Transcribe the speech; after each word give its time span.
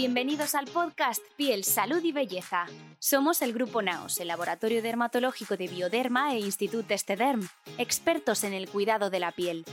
Bienvenidos 0.00 0.54
al 0.54 0.66
podcast 0.66 1.20
Piel, 1.36 1.64
Salud 1.64 2.00
y 2.04 2.12
Belleza. 2.12 2.66
Somos 3.00 3.42
el 3.42 3.52
Grupo 3.52 3.82
NAOS, 3.82 4.20
el 4.20 4.28
Laboratorio 4.28 4.80
Dermatológico 4.80 5.56
de 5.56 5.66
Bioderma 5.66 6.34
e 6.34 6.38
Institut 6.38 6.88
Estederm, 6.88 7.48
expertos 7.78 8.44
en 8.44 8.52
el 8.52 8.68
cuidado 8.68 9.10
de 9.10 9.18
la 9.18 9.32
piel. 9.32 9.64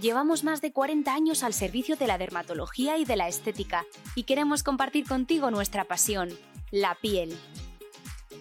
Llevamos 0.00 0.42
más 0.42 0.62
de 0.62 0.72
40 0.72 1.14
años 1.14 1.44
al 1.44 1.54
servicio 1.54 1.94
de 1.94 2.08
la 2.08 2.18
dermatología 2.18 2.98
y 2.98 3.04
de 3.04 3.14
la 3.14 3.28
estética 3.28 3.86
y 4.16 4.24
queremos 4.24 4.64
compartir 4.64 5.06
contigo 5.06 5.52
nuestra 5.52 5.84
pasión, 5.84 6.30
la 6.72 6.96
piel. 6.96 7.32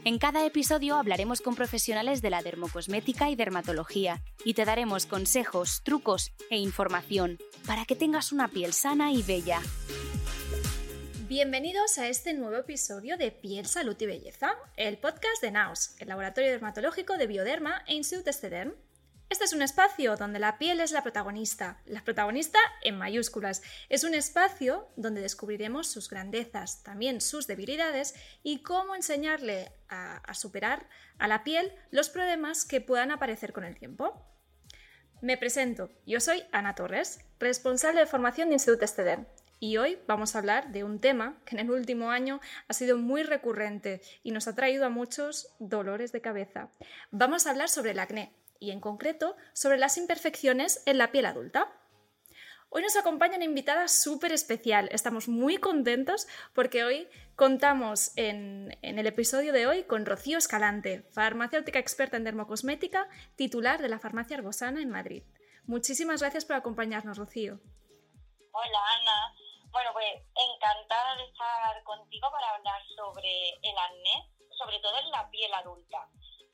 En 0.03 0.17
cada 0.17 0.43
episodio 0.43 0.95
hablaremos 0.95 1.41
con 1.41 1.53
profesionales 1.53 2.23
de 2.23 2.31
la 2.31 2.41
dermocosmética 2.41 3.29
y 3.29 3.35
dermatología 3.35 4.23
y 4.43 4.55
te 4.55 4.65
daremos 4.65 5.05
consejos, 5.05 5.83
trucos 5.83 6.33
e 6.49 6.57
información 6.57 7.37
para 7.67 7.85
que 7.85 7.95
tengas 7.95 8.31
una 8.31 8.47
piel 8.47 8.73
sana 8.73 9.11
y 9.11 9.21
bella. 9.21 9.61
Bienvenidos 11.31 11.97
a 11.97 12.09
este 12.09 12.33
nuevo 12.33 12.57
episodio 12.57 13.15
de 13.15 13.31
Piel, 13.31 13.65
Salud 13.65 13.95
y 13.97 14.05
Belleza, 14.05 14.53
el 14.75 14.97
podcast 14.97 15.41
de 15.41 15.51
NAOS, 15.51 15.95
el 15.99 16.09
Laboratorio 16.09 16.51
Dermatológico 16.51 17.17
de 17.17 17.25
Bioderma 17.25 17.85
e 17.87 17.93
Institut 17.93 18.27
Estederm. 18.27 18.75
Este 19.29 19.45
es 19.45 19.53
un 19.53 19.61
espacio 19.61 20.17
donde 20.17 20.39
la 20.39 20.57
piel 20.57 20.81
es 20.81 20.91
la 20.91 21.03
protagonista, 21.03 21.81
la 21.85 22.03
protagonista 22.03 22.59
en 22.81 22.97
mayúsculas. 22.97 23.61
Es 23.87 24.03
un 24.03 24.13
espacio 24.13 24.89
donde 24.97 25.21
descubriremos 25.21 25.87
sus 25.87 26.09
grandezas, 26.09 26.83
también 26.83 27.21
sus 27.21 27.47
debilidades 27.47 28.13
y 28.43 28.61
cómo 28.61 28.93
enseñarle 28.93 29.71
a, 29.87 30.33
superar 30.33 30.89
a 31.17 31.29
la 31.29 31.45
piel 31.45 31.71
los 31.91 32.09
problemas 32.09 32.65
que 32.65 32.81
puedan 32.81 33.09
aparecer 33.09 33.53
con 33.53 33.63
el 33.63 33.79
tiempo. 33.79 34.21
Me 35.21 35.37
presento, 35.37 35.91
yo 36.05 36.19
soy 36.19 36.43
Ana 36.51 36.75
Torres, 36.75 37.21
responsable 37.39 38.01
de 38.01 38.05
formación 38.05 38.49
de 38.49 38.55
Instituto 38.55 38.83
Estederm 38.83 39.27
y 39.61 39.77
hoy 39.77 39.99
vamos 40.07 40.35
a 40.35 40.39
hablar 40.39 40.71
de 40.71 40.83
un 40.83 40.99
tema 40.99 41.37
que 41.45 41.55
en 41.55 41.61
el 41.61 41.71
último 41.71 42.09
año 42.09 42.41
ha 42.67 42.73
sido 42.73 42.97
muy 42.97 43.21
recurrente 43.21 44.01
y 44.23 44.31
nos 44.31 44.47
ha 44.47 44.55
traído 44.55 44.87
a 44.87 44.89
muchos 44.89 45.53
dolores 45.59 46.11
de 46.11 46.19
cabeza. 46.19 46.69
Vamos 47.11 47.45
a 47.45 47.51
hablar 47.51 47.69
sobre 47.69 47.91
el 47.91 47.99
acné 47.99 48.33
y 48.59 48.71
en 48.71 48.81
concreto 48.81 49.37
sobre 49.53 49.77
las 49.77 49.97
imperfecciones 49.97 50.81
en 50.87 50.97
la 50.97 51.11
piel 51.11 51.27
adulta. 51.27 51.71
Hoy 52.69 52.81
nos 52.81 52.95
acompaña 52.95 53.35
una 53.35 53.45
invitada 53.45 53.87
súper 53.87 54.31
especial. 54.31 54.89
Estamos 54.91 55.27
muy 55.27 55.57
contentos 55.57 56.27
porque 56.53 56.83
hoy 56.83 57.07
contamos 57.35 58.13
en, 58.15 58.75
en, 58.81 58.97
el 58.97 59.05
episodio 59.05 59.53
de 59.53 59.67
hoy 59.67 59.83
con 59.83 60.07
Rocío 60.07 60.39
Escalante, 60.39 61.03
farmacéutica 61.11 61.77
experta 61.77 62.17
en 62.17 62.23
dermocosmética, 62.23 63.07
titular 63.35 63.79
de 63.79 63.89
la 63.89 63.99
farmacia 63.99 64.37
Arbosana 64.37 64.81
en 64.81 64.89
Madrid. 64.89 65.21
Muchísimas 65.65 66.21
gracias 66.21 66.45
por 66.45 66.55
acompañarnos, 66.55 67.19
Rocío. 67.19 67.59
Hola, 68.53 68.79
Ana. 68.99 69.40
Bueno, 69.71 69.93
pues 69.93 70.21
encantada 70.35 71.15
de 71.15 71.23
estar 71.23 71.83
contigo 71.83 72.29
para 72.29 72.55
hablar 72.55 72.81
sobre 72.93 73.51
el 73.61 73.77
acné, 73.77 74.29
sobre 74.57 74.79
todo 74.79 74.97
en 74.97 75.09
la 75.11 75.29
piel 75.29 75.53
adulta, 75.53 76.09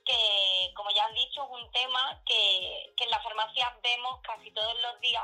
que 0.05 0.71
como 0.75 0.91
ya 0.91 1.05
has 1.05 1.13
dicho 1.13 1.43
es 1.43 1.49
un 1.49 1.71
tema 1.71 2.21
que, 2.25 2.93
en 2.95 3.09
las 3.09 3.23
farmacias 3.23 3.73
vemos 3.81 4.21
casi 4.21 4.51
todos 4.51 4.79
los 4.81 4.99
días, 4.99 5.23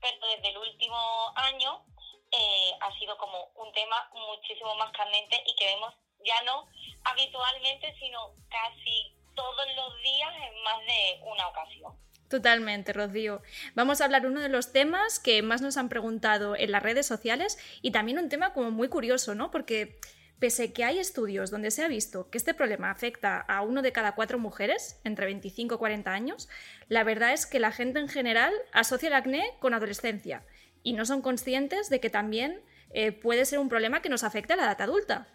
pero 0.00 0.26
desde 0.26 0.48
el 0.48 0.58
último 0.58 1.32
año 1.36 1.84
eh, 2.32 2.72
ha 2.80 2.98
sido 2.98 3.16
como 3.18 3.44
un 3.56 3.70
tema 3.72 4.10
muchísimo 4.14 4.74
más 4.76 4.90
candente 4.92 5.42
y 5.46 5.54
que 5.56 5.66
vemos 5.66 5.92
ya 6.24 6.40
no 6.42 6.66
habitualmente, 7.04 7.94
sino 7.98 8.32
casi 8.48 9.14
todos 9.34 9.66
los 9.76 10.00
días 10.00 10.34
en 10.48 10.62
más 10.62 10.78
de 10.80 11.20
una 11.24 11.48
ocasión. 11.48 11.94
Totalmente, 12.28 12.92
Rocío. 12.92 13.42
Vamos 13.74 14.00
a 14.00 14.06
hablar 14.06 14.26
uno 14.26 14.40
de 14.40 14.48
los 14.48 14.72
temas 14.72 15.18
que 15.18 15.42
más 15.42 15.60
nos 15.60 15.76
han 15.76 15.88
preguntado 15.88 16.56
en 16.56 16.72
las 16.72 16.82
redes 16.82 17.06
sociales 17.06 17.58
y 17.82 17.90
también 17.90 18.18
un 18.18 18.28
tema 18.28 18.52
como 18.52 18.70
muy 18.70 18.88
curioso, 18.88 19.34
¿no? 19.34 19.50
Porque 19.50 19.98
pese 20.38 20.72
que 20.72 20.84
hay 20.84 20.98
estudios 20.98 21.50
donde 21.50 21.70
se 21.70 21.84
ha 21.84 21.88
visto 21.88 22.28
que 22.30 22.38
este 22.38 22.54
problema 22.54 22.90
afecta 22.90 23.38
a 23.40 23.62
uno 23.62 23.82
de 23.82 23.92
cada 23.92 24.14
cuatro 24.14 24.38
mujeres 24.38 24.98
entre 25.04 25.26
25 25.26 25.74
y 25.74 25.78
40 25.78 26.12
años, 26.12 26.48
la 26.88 27.04
verdad 27.04 27.32
es 27.32 27.46
que 27.46 27.60
la 27.60 27.72
gente 27.72 28.00
en 28.00 28.08
general 28.08 28.52
asocia 28.72 29.08
el 29.08 29.14
acné 29.14 29.44
con 29.60 29.74
adolescencia 29.74 30.42
y 30.82 30.94
no 30.94 31.06
son 31.06 31.22
conscientes 31.22 31.88
de 31.88 32.00
que 32.00 32.10
también 32.10 32.60
eh, 32.90 33.12
puede 33.12 33.44
ser 33.44 33.58
un 33.58 33.68
problema 33.68 34.02
que 34.02 34.08
nos 34.08 34.24
afecte 34.24 34.54
a 34.54 34.56
la 34.56 34.64
edad 34.64 34.82
adulta. 34.82 35.28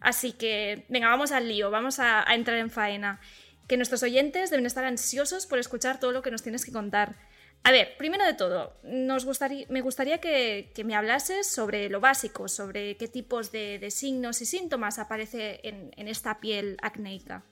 Así 0.00 0.32
que, 0.32 0.84
venga, 0.88 1.08
vamos 1.08 1.32
al 1.32 1.48
lío, 1.48 1.70
vamos 1.70 1.98
a 1.98 2.24
entrar 2.34 2.58
en 2.58 2.70
faena 2.70 3.20
que 3.68 3.76
nuestros 3.76 4.02
oyentes 4.02 4.50
deben 4.50 4.66
estar 4.66 4.84
ansiosos 4.84 5.46
por 5.46 5.58
escuchar 5.58 5.98
todo 5.98 6.12
lo 6.12 6.22
que 6.22 6.30
nos 6.30 6.42
tienes 6.42 6.64
que 6.64 6.72
contar. 6.72 7.16
A 7.64 7.72
ver, 7.72 7.96
primero 7.96 8.24
de 8.24 8.34
todo, 8.34 8.78
nos 8.84 9.24
gustaría, 9.24 9.66
me 9.68 9.80
gustaría 9.80 10.20
que, 10.20 10.70
que, 10.74 10.84
me 10.84 10.94
hablases 10.94 11.52
sobre 11.52 11.88
lo 11.88 12.00
básico, 12.00 12.46
sobre 12.46 12.96
qué 12.96 13.08
tipos 13.08 13.50
de, 13.50 13.80
de 13.80 13.90
signos 13.90 14.40
y 14.40 14.46
síntomas 14.46 15.00
aparece 15.00 15.60
en, 15.64 15.90
en, 15.96 16.06
esta 16.06 16.38
piel 16.38 16.76
acnéica. 16.80 17.42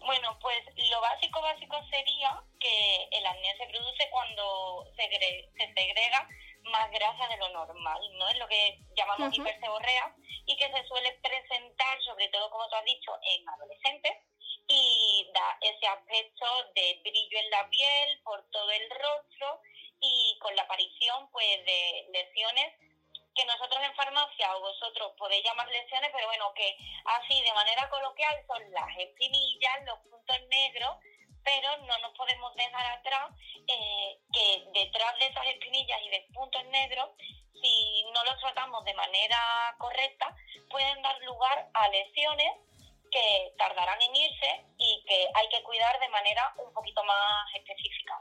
Bueno, 0.00 0.36
pues 0.40 0.58
lo 0.90 1.00
básico 1.00 1.40
básico 1.42 1.76
sería 1.90 2.42
que 2.58 3.08
el 3.12 3.24
acné 3.24 3.56
se 3.56 3.66
produce 3.70 4.08
cuando 4.10 4.84
se, 4.96 5.02
se 5.08 5.74
segrega 5.74 6.28
más 6.64 6.90
grasa 6.90 7.28
de 7.28 7.36
lo 7.36 7.50
normal, 7.50 8.00
¿no? 8.18 8.28
Es 8.30 8.38
lo 8.38 8.48
que 8.48 8.80
llamamos 8.96 9.28
uh 9.28 9.42
-huh. 9.42 9.48
hiperseborrea 9.48 10.12
y 10.46 10.56
que 10.56 10.66
se 10.66 10.84
suele 10.88 11.12
presentar, 11.22 12.02
sobre 12.02 12.28
todo 12.30 12.50
como 12.50 12.68
tú 12.68 12.74
has 12.74 12.84
dicho, 12.84 13.12
en 13.22 13.48
adolescentes 13.48 14.12
y 14.74 15.30
da 15.34 15.58
ese 15.60 15.86
aspecto 15.86 16.46
de 16.74 16.98
brillo 17.04 17.38
en 17.38 17.50
la 17.50 17.68
piel 17.68 18.20
por 18.24 18.42
todo 18.50 18.70
el 18.70 18.88
rostro 18.90 19.60
y 20.00 20.38
con 20.40 20.56
la 20.56 20.62
aparición 20.62 21.28
pues 21.30 21.64
de 21.66 22.06
lesiones 22.10 22.72
que 23.34 23.44
nosotros 23.44 23.82
en 23.82 23.94
farmacia 23.94 24.56
o 24.56 24.60
vosotros 24.60 25.12
podéis 25.18 25.44
llamar 25.44 25.68
lesiones, 25.68 26.10
pero 26.12 26.26
bueno, 26.26 26.52
que 26.54 26.76
así 27.04 27.40
de 27.42 27.52
manera 27.52 27.88
coloquial 27.88 28.44
son 28.46 28.70
las 28.72 28.98
espinillas, 28.98 29.84
los 29.84 29.98
puntos 30.00 30.36
negros, 30.48 30.96
pero 31.44 31.76
no 31.78 31.98
nos 31.98 32.16
podemos 32.16 32.54
dejar 32.54 32.86
atrás 32.98 33.30
eh, 33.66 34.18
que 34.32 34.64
detrás 34.72 35.18
de 35.18 35.26
esas 35.26 35.46
espinillas 35.46 36.00
y 36.02 36.10
de 36.10 36.28
puntos 36.32 36.64
negros, 36.66 37.10
si 37.60 38.04
no 38.12 38.24
los 38.24 38.38
tratamos 38.40 38.84
de 38.84 38.94
manera 38.94 39.74
correcta, 39.78 40.34
pueden 40.70 41.00
dar 41.02 41.18
lugar 41.22 41.68
a 41.74 41.88
lesiones 41.88 42.52
que 43.12 43.54
tardarán 43.58 44.00
en 44.02 44.16
irse 44.16 44.64
y 44.78 45.04
que 45.06 45.26
hay 45.34 45.48
que 45.50 45.62
cuidar 45.62 46.00
de 46.00 46.08
manera 46.08 46.54
un 46.66 46.72
poquito 46.72 47.04
más 47.04 47.54
específica. 47.54 48.14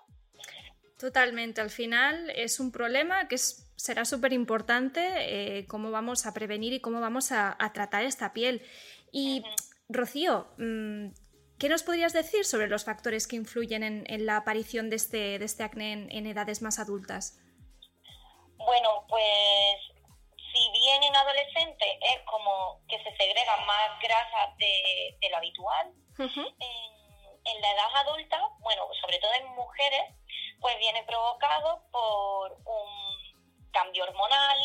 Totalmente, 1.00 1.62
al 1.62 1.72
final 1.72 2.30
es 2.36 2.60
un 2.60 2.72
problema 2.72 3.28
que 3.28 3.36
es, 3.36 3.72
será 3.76 4.06
súper 4.06 4.34
importante 4.34 5.02
eh, 5.18 5.66
cómo 5.66 5.90
vamos 5.90 6.28
a 6.28 6.34
prevenir 6.34 6.74
y 6.74 6.82
cómo 6.82 7.02
vamos 7.02 7.32
a, 7.32 7.56
a 7.58 7.74
tratar 7.74 8.04
esta 8.04 8.34
piel. 8.34 8.62
Y 9.12 9.40
uh 9.40 9.44
-huh. 9.44 9.56
Rocío, 9.90 10.54
¿qué 11.60 11.70
nos 11.70 11.84
podrías 11.84 12.14
decir 12.14 12.46
sobre 12.46 12.68
los 12.68 12.86
factores 12.86 13.28
que 13.28 13.36
influyen 13.36 13.84
en, 13.84 14.04
en 14.08 14.26
la 14.26 14.38
aparición 14.38 14.90
de 14.90 14.96
este, 14.98 15.40
de 15.40 15.46
este 15.46 15.64
acné 15.64 15.94
en, 15.94 16.12
en 16.12 16.28
edades 16.28 16.62
más 16.62 16.80
adultas? 16.80 17.40
Bueno, 18.58 19.06
pues 19.10 20.01
si 20.62 20.70
bien 20.72 21.04
en 21.04 21.16
adolescentes 21.16 21.98
es 22.02 22.22
como 22.26 22.82
que 22.88 23.02
se 23.04 23.16
segregan 23.18 23.66
más 23.66 24.00
grasas 24.02 24.56
de, 24.58 25.18
de 25.20 25.30
lo 25.30 25.38
habitual, 25.38 25.88
uh 26.20 26.24
-huh. 26.24 26.56
en, 26.60 27.56
en, 27.56 27.62
la 27.62 27.72
edad 27.72 27.96
adulta, 27.96 28.48
bueno, 28.60 28.88
sobre 29.02 29.18
todo 29.20 29.34
en 29.34 29.48
mujeres, 29.56 30.14
pues 30.60 30.78
viene 30.78 31.04
provocado 31.04 31.82
por 31.92 32.52
un 32.66 33.72
cambio 33.72 34.04
hormonal, 34.04 34.60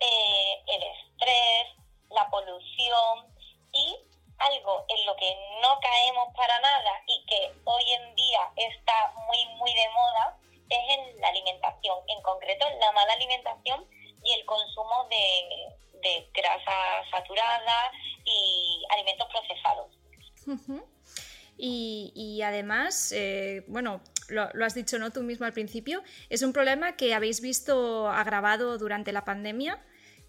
eh, 0.00 0.62
el 0.66 0.82
estrés, 0.82 1.66
la 2.10 2.28
polución 2.30 3.32
y 3.72 3.96
algo 4.38 4.84
en 4.88 5.06
lo 5.06 5.14
que 5.16 5.36
no 5.62 5.78
caemos 5.80 6.28
para 6.34 6.58
nada 6.60 7.02
y 7.06 7.24
que 7.26 7.52
hoy 7.64 7.92
en 7.92 8.14
día 8.16 8.40
está 8.56 9.12
muy, 9.26 9.44
muy 9.56 9.72
de 9.74 9.88
moda 9.90 10.38
es 10.70 10.98
en 10.98 11.20
la 11.20 11.28
alimentación, 11.28 11.98
en 12.06 12.22
concreto 12.22 12.66
en 12.66 12.78
la 12.80 12.92
mala 12.92 13.12
alimentación 13.12 13.86
y 14.30 14.38
el 14.38 14.46
consumo 14.46 15.08
de, 15.10 16.00
de 16.00 16.30
grasa 16.32 16.72
saturada 17.10 17.92
y 18.24 18.82
alimentos 18.90 19.28
procesados. 19.28 19.98
Uh 20.46 20.52
-huh. 20.52 20.84
y, 21.58 22.12
y, 22.14 22.42
además, 22.42 23.12
eh, 23.12 23.64
bueno, 23.68 24.00
lo, 24.28 24.64
has 24.64 24.74
dicho 24.74 24.98
¿no? 24.98 25.10
tú 25.10 25.22
mismo 25.22 25.46
al 25.46 25.52
principio, 25.52 26.02
es 26.28 26.42
un 26.42 26.52
problema 26.52 26.96
que 26.96 27.14
habéis 27.14 27.40
visto 27.40 28.08
agravado 28.08 28.78
durante 28.78 29.12
la 29.12 29.24
pandemia 29.24 29.82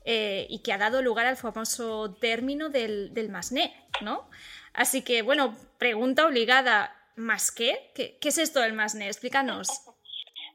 eh, 0.06 0.48
y 0.50 0.60
que 0.60 0.74
ha 0.74 0.78
dado 0.78 1.02
lugar 1.02 1.28
al 1.28 1.38
famoso 1.38 2.16
término 2.16 2.70
del, 2.70 3.14
del 3.14 3.30
masné, 3.30 3.74
¿no? 4.02 4.30
Así 4.74 5.04
que, 5.04 5.22
bueno, 5.22 5.56
pregunta 5.78 6.26
obligada, 6.26 6.96
¿más 7.16 7.52
qué? 7.52 7.92
¿Qué, 7.94 8.18
es 8.22 8.38
esto 8.38 8.60
del 8.62 8.74
masné? 8.74 9.08
Explícanos. 9.08 9.68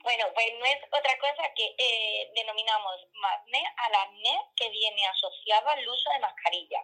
Bueno, 0.07 0.25
pues 0.35 0.47
no 0.57 0.65
es 0.67 0.79
otra 0.87 1.19
cosa 1.19 1.53
que 1.57 1.75
eh, 1.77 2.31
denominamos 2.37 2.95
masné 3.15 3.61
al 3.77 3.95
acné 4.07 4.39
que 4.55 4.71
viene 4.71 5.05
asociado 5.05 5.69
al 5.69 5.89
uso 5.89 6.11
de 6.13 6.21
mascarilla, 6.21 6.79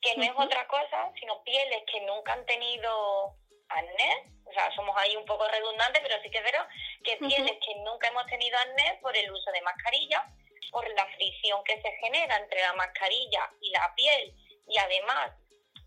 que 0.00 0.16
no 0.16 0.22
es 0.22 0.32
otra 0.34 0.66
cosa 0.66 1.12
sino 1.20 1.44
pieles 1.44 1.82
que 1.92 2.00
nunca 2.06 2.32
han 2.32 2.46
tenido 2.46 3.36
acné, 3.68 4.32
o 4.46 4.52
sea, 4.54 4.74
somos 4.74 4.96
ahí 4.96 5.14
un 5.14 5.26
poco 5.26 5.46
redundantes, 5.46 6.00
pero 6.00 6.22
sí 6.22 6.30
que 6.30 6.38
es 6.38 6.44
verdad 6.44 6.66
que 7.04 7.18
pieles 7.18 7.52
que 7.52 7.74
nunca 7.84 8.08
hemos 8.08 8.24
tenido 8.28 8.56
acné 8.56 8.98
por 9.02 9.14
el 9.14 9.30
uso 9.30 9.50
de 9.52 9.60
mascarilla, 9.60 10.24
por 10.70 10.88
la 10.94 11.04
fricción 11.16 11.62
que 11.64 11.82
se 11.82 11.92
genera 12.00 12.34
entre 12.38 12.62
la 12.62 12.72
mascarilla 12.72 13.52
y 13.60 13.70
la 13.72 13.94
piel 13.94 14.34
y 14.68 14.78
además 14.78 15.32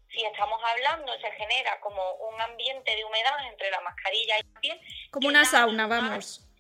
si 0.09 0.23
estamos 0.25 0.61
hablando, 0.63 1.11
se 1.21 1.31
genera 1.31 1.79
como 1.79 2.03
un 2.15 2.39
ambiente 2.39 2.95
de 2.95 3.03
humedad 3.03 3.47
entre 3.49 3.71
la 3.71 3.79
mascarilla 3.79 4.39
y 4.39 4.43
la 4.53 4.59
piel. 4.59 4.81
Como 5.09 5.29
una 5.29 5.45
sauna, 5.45 5.87
vamos. 5.87 6.50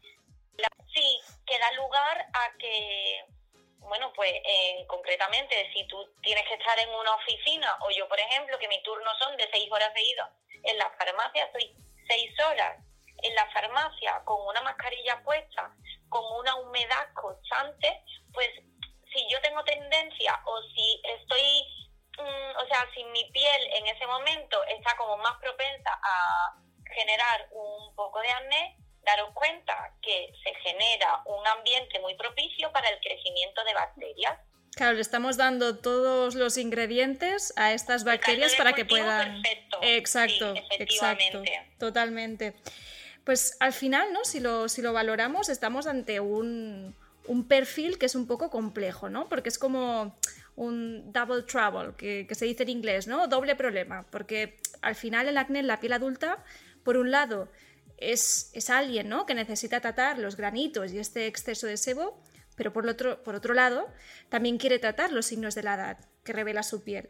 Sí, 0.93 1.21
que 1.45 1.59
da 1.59 1.71
lugar 1.73 2.27
a 2.33 2.57
que, 2.57 3.25
bueno, 3.79 4.11
pues 4.13 4.33
concretamente, 4.87 5.71
si 5.73 5.85
tú 5.87 5.97
tienes 6.21 6.47
que 6.47 6.55
estar 6.55 6.79
en 6.79 6.89
una 6.89 7.15
oficina, 7.15 7.77
o 7.81 7.91
yo, 7.91 8.07
por 8.07 8.19
ejemplo, 8.19 8.57
que 8.59 8.67
mi 8.67 8.81
turno 8.83 9.09
son 9.19 9.37
de 9.37 9.49
seis 9.51 9.71
horas 9.71 9.91
seguidas 9.93 10.29
en 10.63 10.77
la 10.77 10.89
farmacia, 10.91 11.45
estoy 11.45 11.75
seis 12.07 12.31
horas 12.39 12.77
en 13.23 13.35
la 13.35 13.49
farmacia 13.51 14.21
con 14.25 14.45
una 14.47 14.61
mascarilla 14.61 15.21
puesta, 15.23 15.73
con 16.09 16.23
una 16.39 16.55
humedad 16.55 17.13
constante, 17.13 18.03
pues 18.33 18.49
si 19.13 19.27
yo 19.29 19.41
tengo 19.41 19.63
tendencia 19.63 20.39
o 20.45 20.61
si 20.61 21.01
estoy 21.03 21.65
Mm, 22.21 22.57
o 22.57 22.65
sea, 22.67 22.87
si 22.93 23.03
mi 23.05 23.23
piel 23.31 23.61
en 23.73 23.87
ese 23.87 24.05
momento 24.05 24.63
está 24.65 24.95
como 24.97 25.17
más 25.17 25.37
propensa 25.39 25.91
a 26.03 26.55
generar 26.93 27.47
un 27.51 27.95
poco 27.95 28.19
de 28.19 28.29
acné, 28.29 28.77
daros 29.03 29.31
cuenta 29.33 29.95
que 30.01 30.31
se 30.43 30.53
genera 30.55 31.21
un 31.25 31.45
ambiente 31.47 31.99
muy 31.99 32.15
propicio 32.15 32.71
para 32.71 32.89
el 32.89 32.99
crecimiento 32.99 33.63
de 33.63 33.73
bacterias. 33.73 34.39
Claro, 34.75 34.93
le 34.93 35.01
estamos 35.01 35.37
dando 35.37 35.79
todos 35.79 36.35
los 36.35 36.57
ingredientes 36.57 37.53
a 37.57 37.73
estas 37.73 38.03
bacterias 38.03 38.55
para 38.55 38.73
que 38.73 38.85
puedan. 38.85 39.41
Perfecto. 39.41 39.79
Exacto, 39.81 40.53
exacto. 40.79 41.43
Totalmente. 41.77 42.55
Pues 43.25 43.57
al 43.59 43.73
final, 43.73 44.13
¿no? 44.13 44.23
Si 44.23 44.39
lo, 44.39 44.69
si 44.69 44.81
lo 44.81 44.93
valoramos, 44.93 45.49
estamos 45.49 45.87
ante 45.87 46.19
un, 46.19 46.95
un 47.27 47.47
perfil 47.47 47.97
que 47.97 48.05
es 48.05 48.15
un 48.15 48.27
poco 48.27 48.49
complejo, 48.49 49.09
¿no? 49.09 49.27
Porque 49.29 49.49
es 49.49 49.59
como 49.59 50.17
un 50.55 51.11
double 51.11 51.43
trouble, 51.43 51.93
que, 51.97 52.27
se 52.35 52.45
dice 52.45 52.63
en 52.63 52.69
inglés, 52.69 53.07
¿no? 53.07 53.27
Doble 53.27 53.55
problema, 53.55 54.05
porque 54.11 54.57
al 54.81 54.95
final 54.95 55.27
el 55.27 55.37
acné 55.37 55.59
en 55.59 55.67
la 55.67 55.79
piel 55.79 55.93
adulta, 55.93 56.43
por 56.83 56.97
un 56.97 57.11
lado, 57.11 57.49
es, 58.01 58.51
es 58.53 58.69
alguien, 58.69 59.09
¿no? 59.09 59.25
Que 59.25 59.33
necesita 59.33 59.79
tratar 59.79 60.17
los 60.17 60.35
granitos 60.35 60.91
y 60.91 60.99
este 60.99 61.27
exceso 61.27 61.67
de 61.67 61.77
sebo, 61.77 62.21
pero 62.55 62.73
por 62.73 62.87
otro, 62.87 63.23
por 63.23 63.35
otro 63.35 63.53
lado, 63.53 63.87
también 64.29 64.57
quiere 64.57 64.79
tratar 64.79 65.11
los 65.11 65.25
signos 65.25 65.55
de 65.55 65.63
la 65.63 65.75
edad 65.75 65.97
que 66.23 66.33
revela 66.33 66.63
su 66.63 66.83
piel. 66.83 67.09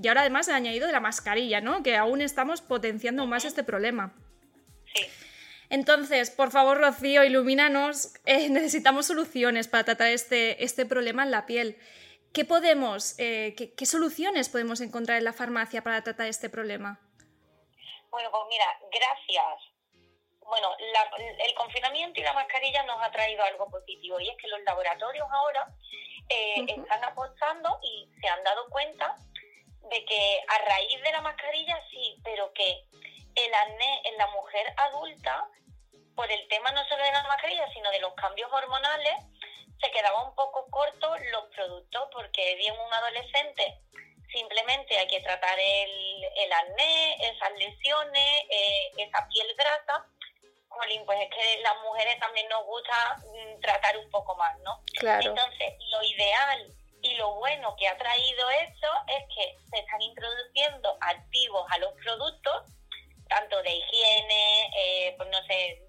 Y 0.00 0.08
ahora 0.08 0.22
además 0.22 0.48
ha 0.48 0.56
añadido 0.56 0.86
de 0.86 0.92
la 0.92 1.00
mascarilla, 1.00 1.60
¿no? 1.60 1.82
Que 1.82 1.96
aún 1.96 2.20
estamos 2.20 2.62
potenciando 2.62 3.26
más 3.26 3.44
este 3.44 3.62
problema. 3.62 4.14
Sí. 4.94 5.04
Entonces, 5.72 6.30
por 6.30 6.50
favor, 6.50 6.78
Rocío, 6.78 7.24
ilumínanos. 7.24 8.12
Eh, 8.26 8.48
necesitamos 8.50 9.06
soluciones 9.06 9.68
para 9.68 9.84
tratar 9.84 10.08
este, 10.08 10.62
este 10.62 10.84
problema 10.84 11.22
en 11.22 11.30
la 11.30 11.46
piel. 11.46 11.78
¿Qué 12.34 12.44
podemos, 12.44 13.14
eh, 13.18 13.54
qué, 13.56 13.86
soluciones 13.86 14.50
podemos 14.50 14.82
encontrar 14.82 15.16
en 15.16 15.24
la 15.24 15.32
farmacia 15.32 15.82
para 15.82 16.02
tratar 16.02 16.26
este 16.26 16.50
problema? 16.50 17.00
Bueno, 18.10 18.28
pues 18.30 18.42
mira, 18.50 18.66
gracias. 18.90 19.71
Bueno, 20.46 20.74
el 20.78 21.54
confinamiento 21.54 22.20
y 22.20 22.22
la 22.22 22.32
mascarilla 22.32 22.82
nos 22.82 23.02
ha 23.02 23.10
traído 23.10 23.42
algo 23.44 23.70
positivo 23.70 24.20
y 24.20 24.28
es 24.28 24.36
que 24.36 24.48
los 24.48 24.60
laboratorios 24.62 25.26
ahora 25.30 25.66
eh, 26.28 26.64
están 26.68 27.04
apostando 27.04 27.78
y 27.82 28.08
se 28.20 28.28
han 28.28 28.42
dado 28.44 28.68
cuenta 28.70 29.16
de 29.90 30.04
que 30.04 30.40
a 30.48 30.58
raíz 30.58 31.02
de 31.02 31.12
la 31.12 31.20
mascarilla 31.20 31.80
sí, 31.90 32.16
pero 32.24 32.52
que 32.52 32.84
el 33.34 33.54
acné 33.54 34.02
en 34.04 34.16
la 34.18 34.26
mujer 34.28 34.72
adulta, 34.76 35.48
por 36.14 36.30
el 36.30 36.46
tema 36.48 36.70
no 36.72 36.84
solo 36.88 37.02
de 37.02 37.12
la 37.12 37.22
mascarilla, 37.24 37.68
sino 37.72 37.90
de 37.90 38.00
los 38.00 38.14
cambios 38.14 38.52
hormonales, 38.52 39.14
se 39.80 39.90
quedaba 39.90 40.28
un 40.28 40.34
poco 40.34 40.66
corto 40.70 41.16
los 41.32 41.44
productos 41.54 42.08
porque 42.12 42.54
bien 42.56 42.74
un 42.78 42.94
adolescente 42.94 43.80
simplemente 44.32 44.98
hay 44.98 45.06
que 45.06 45.20
tratar 45.20 45.58
el, 45.58 46.24
el 46.36 46.52
acné, 46.52 47.16
esas 47.16 47.52
lesiones, 47.58 48.42
eh, 48.50 48.90
esa 48.96 49.28
piel 49.28 49.46
grasa. 49.56 50.06
Jolín, 50.72 51.04
pues 51.06 51.18
es 51.20 51.28
que 51.30 51.60
las 51.62 51.76
mujeres 51.82 52.18
también 52.18 52.48
nos 52.48 52.64
gusta 52.64 53.16
mm, 53.18 53.60
tratar 53.60 53.96
un 53.98 54.10
poco 54.10 54.34
más, 54.36 54.58
¿no? 54.60 54.82
Claro. 54.98 55.30
Entonces, 55.30 55.74
lo 55.90 56.02
ideal 56.02 56.72
y 57.02 57.14
lo 57.16 57.34
bueno 57.34 57.74
que 57.76 57.88
ha 57.88 57.96
traído 57.96 58.50
esto 58.50 58.88
es 59.08 59.24
que 59.34 59.56
se 59.70 59.78
están 59.80 60.00
introduciendo 60.02 60.96
activos 61.00 61.66
a 61.70 61.78
los 61.78 61.92
productos, 61.94 62.70
tanto 63.28 63.62
de 63.62 63.70
higiene, 63.70 64.70
eh, 64.76 65.14
pues 65.16 65.28
no 65.30 65.38
sé, 65.46 65.82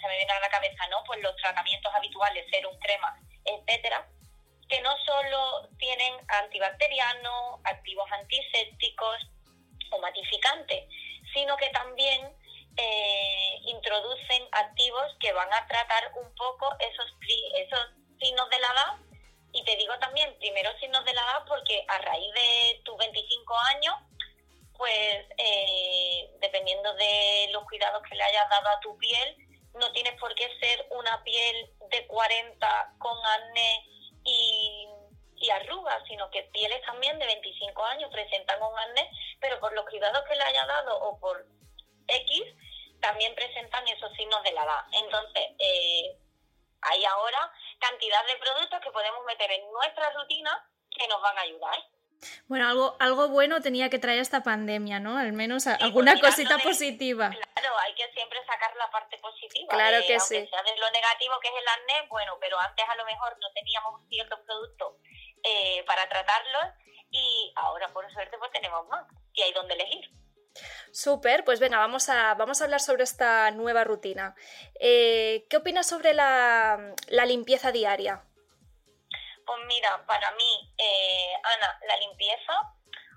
se 0.00 0.08
me 0.08 0.16
viene 0.16 0.32
a 0.32 0.40
la 0.40 0.48
cabeza, 0.48 0.86
¿no? 0.88 1.02
Pues 1.04 1.20
los 1.22 1.36
tratamientos 1.36 1.94
habituales, 1.94 2.46
serum, 2.50 2.76
crema, 2.78 3.18
etcétera, 3.44 4.08
que 4.68 4.80
no 4.80 4.96
solo 5.04 5.68
tienen 5.78 6.14
antibacterianos, 6.28 7.60
activos 7.64 8.10
antisépticos 8.12 9.28
o 9.90 9.98
matificantes, 9.98 10.88
sino 11.32 11.56
que 11.56 11.68
también 11.70 12.34
eh, 12.76 13.58
introducen 13.64 14.48
activos 14.52 15.16
que 15.20 15.32
van 15.32 15.52
a 15.52 15.66
tratar 15.66 16.12
un 16.22 16.34
poco 16.34 16.74
esos, 16.80 17.06
esos 17.56 17.80
signos 18.20 18.48
de 18.50 18.58
la 18.60 18.68
edad. 18.68 19.06
Y 19.52 19.64
te 19.64 19.76
digo 19.76 19.98
también, 19.98 20.36
primero 20.38 20.70
signos 20.78 21.04
de 21.04 21.14
la 21.14 21.22
edad, 21.22 21.44
porque 21.48 21.84
a 21.88 21.98
raíz 21.98 22.32
de 22.34 22.82
tus 22.84 22.96
25 22.98 23.54
años, 23.74 23.94
pues 24.76 25.24
eh, 25.38 26.30
dependiendo 26.40 26.92
de 26.94 27.48
los 27.52 27.64
cuidados 27.64 28.02
que 28.08 28.16
le 28.16 28.22
hayas 28.22 28.48
dado 28.50 28.68
a 28.68 28.80
tu 28.80 28.96
piel, 28.98 29.36
no 29.74 29.92
tienes 29.92 30.18
por 30.20 30.34
qué 30.34 30.48
ser 30.60 30.86
una 30.90 31.22
piel 31.22 31.70
de 31.90 32.06
40 32.06 32.94
con 32.98 33.16
acné 33.26 33.86
y, 34.24 34.88
arrugas, 35.48 36.02
sino 36.08 36.28
que 36.32 36.42
pieles 36.52 36.84
también 36.84 37.20
de 37.20 37.24
25 37.24 37.84
años 37.84 38.10
presentan 38.10 38.60
un 38.60 38.76
acné, 38.76 39.08
pero 39.40 39.60
por 39.60 39.72
los 39.74 39.86
cuidados 39.88 40.24
que 40.28 40.34
le 40.34 40.42
haya 40.42 40.66
dado 40.66 40.98
o 40.98 41.20
por 41.20 41.46
X, 42.08 42.42
también 43.00 43.34
presentan 43.34 43.86
esos 43.88 44.12
signos 44.14 44.42
de 44.42 44.52
la 44.52 44.64
edad. 44.64 44.84
Entonces, 44.92 45.42
eh, 45.58 46.18
hay 46.82 47.04
ahora 47.04 47.52
cantidad 47.78 48.24
de 48.26 48.36
productos 48.36 48.80
que 48.80 48.90
podemos 48.90 49.24
meter 49.26 49.50
en 49.50 49.70
nuestra 49.72 50.10
rutina 50.12 50.68
que 50.90 51.08
nos 51.08 51.20
van 51.20 51.38
a 51.38 51.42
ayudar. 51.42 51.76
Bueno, 52.48 52.68
algo, 52.68 52.96
algo 52.98 53.28
bueno 53.28 53.60
tenía 53.60 53.90
que 53.90 53.98
traer 53.98 54.20
esta 54.20 54.42
pandemia, 54.42 55.00
¿no? 55.00 55.18
Al 55.18 55.32
menos 55.32 55.66
alguna 55.66 56.12
pues 56.12 56.34
cosita 56.34 56.58
positiva. 56.58 57.30
Claro, 57.30 57.78
hay 57.78 57.94
que 57.94 58.10
siempre 58.12 58.38
sacar 58.46 58.74
la 58.76 58.90
parte 58.90 59.18
positiva. 59.18 59.68
Claro 59.68 59.98
que 60.06 60.18
sí. 60.20 60.46
Sea 60.46 60.62
de 60.62 60.76
lo 60.78 60.90
negativo 60.90 61.34
que 61.40 61.48
es 61.48 61.54
el 61.60 61.68
acné, 61.68 62.08
bueno, 62.08 62.38
pero 62.40 62.58
antes 62.58 62.84
a 62.88 62.94
lo 62.96 63.04
mejor 63.04 63.36
no 63.40 63.52
teníamos 63.54 64.00
ciertos 64.08 64.40
productos 64.40 64.94
eh, 65.42 65.84
para 65.86 66.08
tratarlos 66.08 66.64
y 67.10 67.52
ahora 67.56 67.92
por 67.92 68.10
suerte 68.12 68.38
pues 68.38 68.50
tenemos 68.50 68.86
más 68.88 69.06
y 69.32 69.42
hay 69.42 69.52
donde 69.52 69.74
elegir. 69.74 70.10
Súper, 70.92 71.44
pues 71.44 71.60
venga, 71.60 71.78
vamos 71.78 72.08
a, 72.08 72.34
vamos 72.34 72.60
a 72.60 72.64
hablar 72.64 72.80
sobre 72.80 73.04
esta 73.04 73.50
nueva 73.50 73.84
rutina. 73.84 74.34
Eh, 74.80 75.46
¿Qué 75.50 75.56
opinas 75.58 75.86
sobre 75.86 76.14
la, 76.14 76.94
la 77.08 77.26
limpieza 77.26 77.72
diaria? 77.72 78.22
Pues 79.46 79.58
mira, 79.66 80.04
para 80.06 80.30
mí, 80.32 80.74
eh, 80.76 81.32
Ana, 81.42 81.78
la 81.86 81.96
limpieza, 81.98 82.52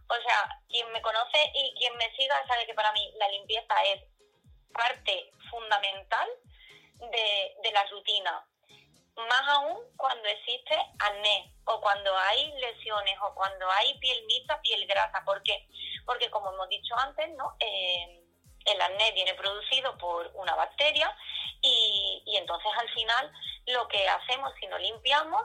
o 0.08 0.16
sea, 0.22 0.60
quien 0.70 0.92
me 0.92 1.02
conoce 1.02 1.52
y 1.56 1.74
quien 1.78 1.96
me 1.98 2.14
siga 2.16 2.36
sabe 2.48 2.66
que 2.66 2.74
para 2.74 2.92
mí 2.94 3.14
la 3.18 3.28
limpieza 3.30 3.74
es 3.86 4.04
parte 4.72 5.32
fundamental 5.50 6.28
de, 7.00 7.72
la 7.72 7.86
rutina. 7.86 8.46
Más 9.28 9.48
aún 9.50 9.78
cuando 9.98 10.28
existe 10.28 10.76
acné 11.00 11.54
o 11.66 11.82
cuando 11.82 12.18
hay 12.18 12.52
lesiones 12.60 13.18
o 13.22 13.34
cuando 13.36 13.70
hay 13.72 13.98
piel 14.00 14.26
mixta, 14.26 14.62
piel 14.62 14.86
grasa. 14.88 15.24
¿Por 15.26 15.44
qué? 15.44 15.68
Porque 16.06 16.30
como 16.30 16.54
hemos 16.54 16.70
dicho 16.70 16.96
antes, 17.00 17.30
¿no? 17.36 17.56
Eh, 17.60 18.24
el 18.66 18.82
acné 18.82 19.12
viene 19.12 19.34
producido 19.36 19.98
por 19.98 20.32
una 20.36 20.56
bacteria 20.56 21.14
y, 21.62 22.24
y 22.26 22.38
entonces 22.38 22.72
al 22.78 22.90
final 22.94 23.32
lo 23.68 23.88
que 23.88 24.08
hacemos 24.08 24.54
si 24.60 24.68
no 24.68 24.78
limpiamos 24.78 25.44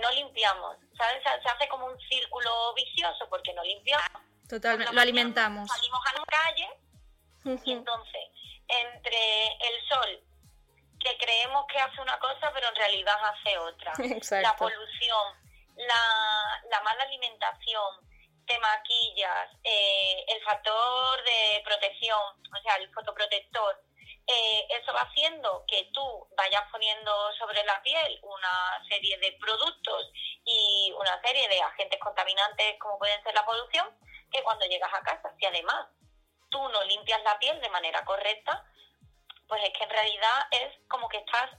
no 0.00 0.10
limpiamos, 0.12 0.76
¿sabes? 0.96 1.22
Se 1.22 1.48
hace 1.48 1.68
como 1.68 1.86
un 1.86 1.98
círculo 2.08 2.74
vicioso 2.74 3.28
porque 3.28 3.52
no 3.54 3.62
limpiamos. 3.62 4.22
Totalmente, 4.48 4.92
lo 4.92 5.00
alimentamos. 5.00 5.68
Salimos 5.68 6.00
a 6.06 6.18
la 6.18 6.24
calle 6.24 6.68
y 7.64 7.72
entonces 7.72 8.22
entre 8.68 9.46
el 9.46 9.88
sol, 9.88 10.22
que 10.98 11.16
creemos 11.18 11.66
que 11.66 11.78
hace 11.78 12.00
una 12.00 12.18
cosa, 12.18 12.50
pero 12.52 12.68
en 12.68 12.76
realidad 12.76 13.16
hace 13.24 13.58
otra. 13.58 13.92
La 14.42 14.56
polución, 14.56 15.26
la, 15.76 16.62
la 16.70 16.80
mala 16.82 17.04
alimentación, 17.04 18.08
te 18.46 18.58
maquillas, 18.58 19.50
eh, 19.62 20.24
el 20.26 20.42
factor 20.42 21.22
de 21.22 21.62
protección, 21.64 22.18
o 22.18 22.62
sea, 22.62 22.76
el 22.76 22.92
fotoprotector, 22.94 23.82
eh, 24.26 24.66
eso 24.70 24.92
va 24.92 25.02
haciendo 25.02 25.64
que 25.66 25.90
tú 25.92 26.28
vayas 26.36 26.62
poniendo 26.70 27.32
sobre 27.38 27.64
la 27.64 27.82
piel 27.82 28.18
una 28.22 28.84
serie 28.88 29.16
de 29.18 29.32
productos 29.40 30.12
y 30.44 30.92
una 30.98 31.20
serie 31.22 31.48
de 31.48 31.60
agentes 31.62 31.98
contaminantes 32.00 32.78
como 32.78 32.98
pueden 32.98 33.22
ser 33.22 33.34
la 33.34 33.44
polución, 33.44 33.88
que 34.30 34.42
cuando 34.42 34.66
llegas 34.66 34.92
a 34.92 35.02
casa, 35.02 35.32
si 35.38 35.46
además 35.46 35.88
tú 36.50 36.68
no 36.68 36.84
limpias 36.84 37.22
la 37.22 37.38
piel 37.38 37.60
de 37.60 37.70
manera 37.70 38.04
correcta, 38.04 38.64
pues 39.48 39.62
es 39.64 39.70
que 39.76 39.84
en 39.84 39.90
realidad 39.90 40.46
es 40.50 40.88
como 40.88 41.08
que 41.08 41.18
estás 41.18 41.50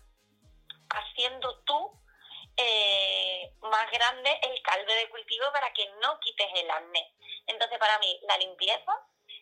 haciendo 0.89 1.63
tú 1.63 1.91
eh, 2.58 3.53
más 3.62 3.91
grande 3.91 4.29
el 4.43 4.62
caldo 4.62 4.93
de 4.93 5.10
cultivo 5.10 5.46
para 5.51 5.72
que 5.74 5.89
no 6.01 6.19
quites 6.19 6.48
el 6.55 6.69
acné. 6.69 7.13
Entonces, 7.48 7.77
para 7.79 7.98
mí, 8.00 8.19
la 8.27 8.38
limpieza 8.38 8.91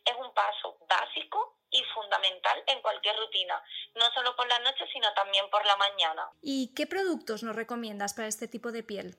es 0.06 0.16
un 0.18 0.34
paso 0.34 0.77
básico 0.88 1.58
y 1.70 1.84
fundamental 1.94 2.63
en 2.68 2.82
cualquier 2.82 3.18
rutina, 3.18 3.62
no 3.96 4.10
solo 4.13 4.36
por 4.36 4.48
la 4.48 4.60
noche, 4.60 4.86
sino 4.94 5.13
también 5.13 5.50
por 5.50 5.66
la 5.66 5.75
mañana. 5.75 6.30
¿Y 6.42 6.74
qué 6.74 6.88
productos 6.88 7.44
nos 7.44 7.56
recomiendas 7.56 8.13
para 8.13 8.27
este 8.27 8.48
tipo 8.48 8.72
de 8.72 8.84
piel? 8.84 9.18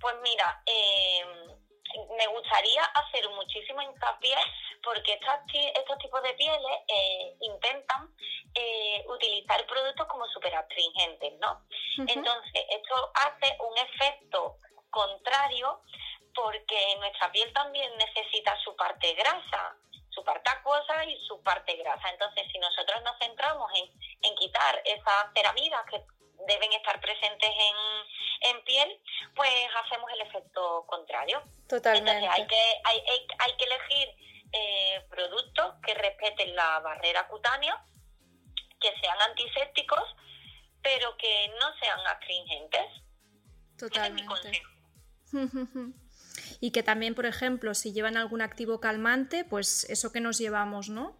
Pues 0.00 0.16
mira, 0.22 0.62
eh, 0.66 1.24
me 2.16 2.26
gustaría 2.28 2.82
hacer 2.84 3.28
muchísimo 3.30 3.82
hincapié 3.82 4.36
porque 4.82 5.12
estos, 5.14 5.98
tipos 5.98 6.22
de 6.22 6.34
pieles 6.34 6.78
eh, 6.88 7.36
intentan 7.40 8.14
eh, 8.54 9.04
utilizar 9.08 9.64
productos 9.66 10.06
como 10.08 10.26
superastringentes, 10.26 11.38
¿no? 11.38 11.64
Entonces, 11.98 12.66
esto 12.70 13.12
hace 13.14 13.56
un 13.60 13.78
efecto 13.78 14.56
contrario 14.90 15.80
porque 16.34 16.96
nuestra 16.98 17.30
piel 17.30 17.52
también 17.52 17.90
necesita 17.96 18.56
su 18.64 18.74
parte 18.76 19.14
grasa, 19.14 19.76
su 20.10 20.24
parte 20.24 20.50
acuosa 20.50 21.04
y 21.04 21.18
su 21.26 21.42
parte 21.42 21.76
grasa. 21.76 22.10
Entonces, 22.10 22.44
si 22.50 22.58
nosotros 22.58 23.02
nos 23.02 23.18
centramos 23.18 23.70
en, 23.74 23.90
en 24.22 24.34
quitar 24.36 24.82
esas 24.84 25.32
ceramidas 25.34 25.82
que 25.90 26.02
deben 26.46 26.72
estar 26.72 27.00
presentes 27.00 27.50
en, 27.50 28.50
en 28.50 28.64
piel, 28.64 29.00
pues 29.34 29.50
hacemos 29.84 30.10
el 30.12 30.20
efecto 30.22 30.84
contrario. 30.86 31.42
Totalmente. 31.68 32.10
Entonces, 32.10 32.38
hay 32.38 32.46
que, 32.46 32.80
hay, 32.84 33.00
hay, 33.38 33.56
que 33.56 33.64
elegir 33.64 34.08
eh, 34.52 35.04
productos 35.08 35.74
que 35.84 35.94
respeten 35.94 36.54
la 36.54 36.80
barrera 36.80 37.26
cutánea, 37.28 37.84
que 38.80 38.90
sean 39.00 39.20
antisépticos, 39.30 40.16
pero 40.82 41.16
que 41.16 41.50
no 41.60 41.74
sean 41.78 42.00
astringentes. 42.06 42.86
Totalmente. 43.78 44.62
Y 46.60 46.70
que 46.70 46.82
también, 46.82 47.14
por 47.14 47.26
ejemplo, 47.26 47.74
si 47.74 47.92
llevan 47.92 48.16
algún 48.16 48.40
activo 48.40 48.80
calmante, 48.80 49.44
pues 49.44 49.84
eso 49.90 50.12
que 50.12 50.20
nos 50.20 50.38
llevamos, 50.38 50.88
¿no? 50.88 51.16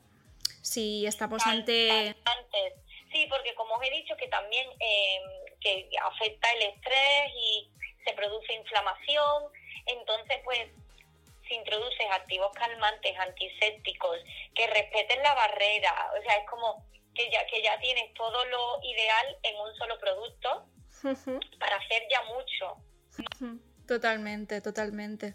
Si 0.62 1.05
estamos 1.07 1.45
ante... 1.47 2.17
Sí, 3.12 3.26
porque 3.28 3.54
como 3.54 3.75
os 3.75 3.87
he 3.87 3.90
dicho, 3.90 4.16
que 4.16 4.28
también 4.28 4.69
em, 4.81 5.23
que 5.61 5.88
afecta 6.02 6.50
el 6.52 6.62
estrés 6.62 7.33
y 7.37 7.71
se 8.04 8.12
produce 8.14 8.52
inflamación, 8.54 9.45
entonces 9.87 10.38
pues 10.45 10.61
si 11.47 11.54
introduces 11.54 12.07
activos 12.11 12.52
calmantes, 12.54 13.16
antisépticos, 13.19 14.19
que 14.54 14.66
respeten 14.66 15.23
la 15.23 15.35
barrera, 15.35 16.11
o 16.19 16.23
sea, 16.23 16.37
es 16.37 16.49
como 16.49 16.87
que 17.14 17.31
ya, 17.31 17.47
que 17.47 17.62
ya 17.62 17.78
tienes 17.81 18.12
todo 18.14 18.45
lo 18.47 18.78
ideal 18.83 19.38
en 19.42 19.57
un 19.57 19.75
solo 19.76 19.99
producto 19.99 20.66
para 21.59 21.76
hacer 21.76 22.02
ya 22.11 22.23
mucho. 22.25 23.59
Totalmente, 23.87 24.61
totalmente. 24.61 25.35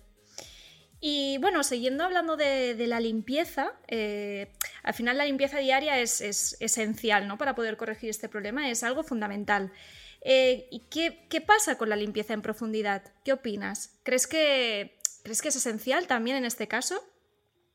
Y 1.00 1.38
bueno, 1.40 1.64
siguiendo 1.64 2.04
hablando 2.06 2.38
de, 2.38 2.76
la 2.88 3.00
limpieza, 3.00 3.74
eh, 3.88 4.52
al 4.88 4.94
final 4.94 5.18
la 5.18 5.26
limpieza 5.26 5.60
diaria 5.60 6.00
es, 6.00 6.22
esencial 6.62 7.28
¿no? 7.28 7.38
para 7.38 7.56
poder 7.56 7.76
corregir 7.76 8.10
este 8.10 8.30
problema, 8.30 8.70
es 8.70 8.84
algo 8.84 9.04
fundamental. 9.04 9.74
Eh, 10.22 10.70
¿Y 10.72 10.88
qué, 10.90 11.42
pasa 11.42 11.78
con 11.78 11.90
la 11.90 11.98
limpieza 11.98 12.34
en 12.34 12.42
profundidad? 12.42 13.04
¿Qué 13.26 13.34
opinas? 13.34 14.00
¿Crees 14.06 14.28
que, 14.28 14.98
¿Crees 15.24 15.42
que 15.42 15.50
es 15.50 15.58
esencial 15.58 16.08
también 16.08 16.38
en 16.38 16.46
este 16.46 16.70
caso? 16.70 16.96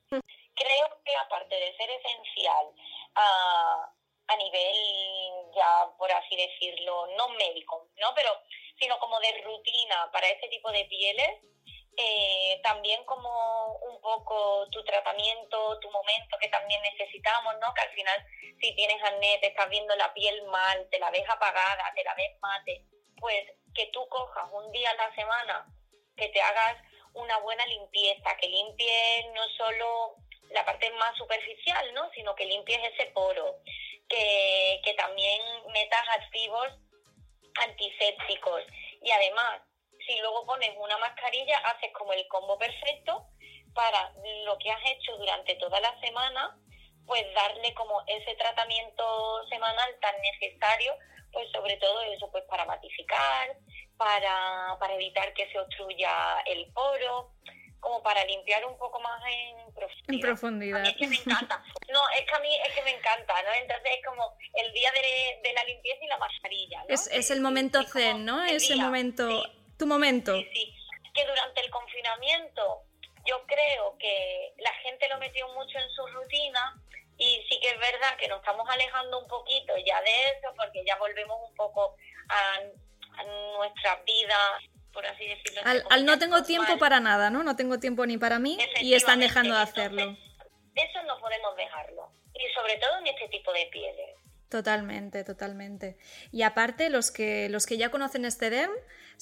Creo 0.08 0.86
que 1.04 1.16
aparte 1.26 1.54
de 1.54 1.76
ser 1.76 1.90
esencial 1.90 2.66
a, 3.14 3.92
a 4.28 4.36
nivel 4.36 4.76
ya, 5.54 5.94
por 5.98 6.10
así 6.12 6.34
decirlo, 6.34 7.08
no 7.18 7.28
médico, 7.28 7.90
¿no? 8.00 8.08
Pero, 8.14 8.30
sino 8.80 8.98
como 9.00 9.20
de 9.20 9.42
rutina 9.44 10.08
para 10.12 10.30
este 10.30 10.48
tipo 10.48 10.72
de 10.72 10.86
pieles, 10.86 11.28
eh, 11.96 12.60
también 12.62 13.04
como 13.04 13.76
un 13.78 14.00
poco 14.00 14.66
tu 14.70 14.82
tratamiento, 14.84 15.78
tu 15.80 15.90
momento 15.90 16.38
que 16.40 16.48
también 16.48 16.80
necesitamos, 16.82 17.54
¿no? 17.60 17.72
Que 17.74 17.82
al 17.82 17.90
final 17.90 18.26
si 18.60 18.74
tienes 18.74 19.02
acné, 19.02 19.38
te 19.40 19.48
estás 19.48 19.68
viendo 19.68 19.94
la 19.96 20.12
piel 20.14 20.42
mal, 20.44 20.88
te 20.90 20.98
la 20.98 21.10
ves 21.10 21.28
apagada, 21.28 21.92
te 21.94 22.04
la 22.04 22.14
ves 22.14 22.38
mate, 22.40 22.84
pues 23.18 23.44
que 23.74 23.86
tú 23.86 24.06
cojas 24.08 24.48
un 24.52 24.70
día 24.72 24.90
a 24.90 24.94
la 24.94 25.14
semana, 25.14 25.66
que 26.16 26.28
te 26.28 26.40
hagas 26.40 26.76
una 27.14 27.38
buena 27.38 27.66
limpieza, 27.66 28.36
que 28.36 28.48
limpies 28.48 29.26
no 29.34 29.46
solo 29.56 30.16
la 30.50 30.64
parte 30.64 30.90
más 30.92 31.16
superficial, 31.16 31.92
¿no? 31.94 32.10
Sino 32.14 32.34
que 32.34 32.44
limpies 32.44 32.80
ese 32.94 33.06
poro, 33.10 33.56
que, 34.08 34.80
que 34.84 34.94
también 34.94 35.40
metas 35.72 36.08
activos 36.20 36.68
antisépticos 37.56 38.62
y 39.02 39.10
además 39.10 39.60
si 40.06 40.18
luego 40.20 40.46
pones 40.46 40.70
una 40.76 40.98
mascarilla, 40.98 41.58
haces 41.58 41.92
como 41.92 42.12
el 42.12 42.26
combo 42.28 42.58
perfecto 42.58 43.26
para 43.74 44.12
lo 44.44 44.58
que 44.58 44.70
has 44.70 44.80
hecho 44.84 45.16
durante 45.16 45.54
toda 45.56 45.80
la 45.80 45.98
semana, 46.00 46.58
pues 47.06 47.22
darle 47.34 47.74
como 47.74 48.02
ese 48.06 48.34
tratamiento 48.36 49.46
semanal 49.48 49.98
tan 50.00 50.14
necesario, 50.20 50.94
pues 51.32 51.50
sobre 51.52 51.76
todo 51.78 52.02
eso, 52.02 52.30
pues 52.30 52.44
para 52.44 52.64
matificar, 52.64 53.56
para, 53.96 54.76
para 54.78 54.94
evitar 54.94 55.32
que 55.34 55.50
se 55.50 55.58
obstruya 55.58 56.40
el 56.46 56.70
poro, 56.72 57.32
como 57.80 58.00
para 58.02 58.24
limpiar 58.24 58.64
un 58.64 58.78
poco 58.78 59.00
más 59.00 59.20
en 59.26 59.74
profundidad. 59.74 60.14
En 60.14 60.20
profundidad. 60.20 60.86
es 60.86 60.96
que 60.96 61.06
me 61.08 61.16
encanta. 61.16 61.64
No, 61.92 62.00
es 62.10 62.24
que 62.26 62.34
a 62.34 62.38
mí 62.38 62.56
es 62.64 62.74
que 62.74 62.82
me 62.82 62.90
encanta, 62.92 63.42
¿no? 63.42 63.52
Entonces 63.54 63.92
es 63.98 64.06
como 64.06 64.36
el 64.54 64.72
día 64.72 64.92
de, 64.92 65.52
la 65.52 65.64
limpieza 65.64 66.04
y 66.04 66.06
la 66.06 66.18
mascarilla, 66.18 66.84
¿no? 66.84 66.94
Es, 66.94 67.08
es 67.08 67.30
el 67.32 67.40
momento 67.40 67.82
zen, 67.82 68.24
¿no? 68.24 68.44
Es 68.44 68.70
el 68.70 68.78
momento 68.78 69.42
tu 69.82 69.86
momento. 69.88 70.38
Sí, 70.38 70.48
sí. 70.54 70.74
Que 71.12 71.26
durante 71.26 71.60
el 71.60 71.70
confinamiento 71.70 72.84
yo 73.26 73.44
creo 73.46 73.96
que 73.98 74.54
la 74.58 74.72
gente 74.74 75.08
lo 75.08 75.18
metió 75.18 75.46
mucho 75.54 75.78
en 75.78 75.90
su 75.90 76.06
rutina 76.06 76.80
y 77.18 77.44
sí 77.48 77.58
que 77.60 77.70
es 77.70 77.78
verdad 77.78 78.16
que 78.18 78.28
nos 78.28 78.38
estamos 78.38 78.68
alejando 78.68 79.18
un 79.18 79.28
poquito 79.28 79.74
ya 79.84 80.00
de 80.02 80.10
eso 80.30 80.54
porque 80.56 80.84
ya 80.86 80.96
volvemos 80.96 81.36
un 81.48 81.54
poco 81.56 81.96
a, 82.28 82.60
nuestra 83.58 84.02
vida, 84.06 84.36
por 84.92 85.04
así 85.04 85.26
decirlo. 85.26 85.60
Al, 85.90 86.06
no 86.06 86.18
tengo 86.18 86.42
tiempo 86.42 86.78
para 86.78 86.98
nada, 86.98 87.28
¿no? 87.28 87.42
No 87.42 87.56
tengo 87.56 87.78
tiempo 87.78 88.06
ni 88.06 88.16
para 88.16 88.38
mí 88.38 88.56
y 88.80 88.94
están 88.94 89.20
dejando 89.20 89.54
de 89.54 89.60
hacerlo. 89.60 90.02
eso 90.02 91.02
no 91.06 91.20
podemos 91.20 91.54
dejarlo. 91.56 92.10
Y 92.34 92.52
sobre 92.54 92.76
todo 92.78 92.98
en 92.98 93.08
este 93.08 93.28
tipo 93.28 93.52
de 93.52 93.66
pieles. 93.66 94.16
Totalmente, 94.48 95.24
totalmente. 95.24 95.98
Y 96.30 96.42
aparte, 96.42 96.88
los 96.88 97.10
que, 97.10 97.48
los 97.50 97.66
que 97.66 97.76
ya 97.76 97.90
conocen 97.90 98.24
este 98.24 98.48
DEM 98.48 98.70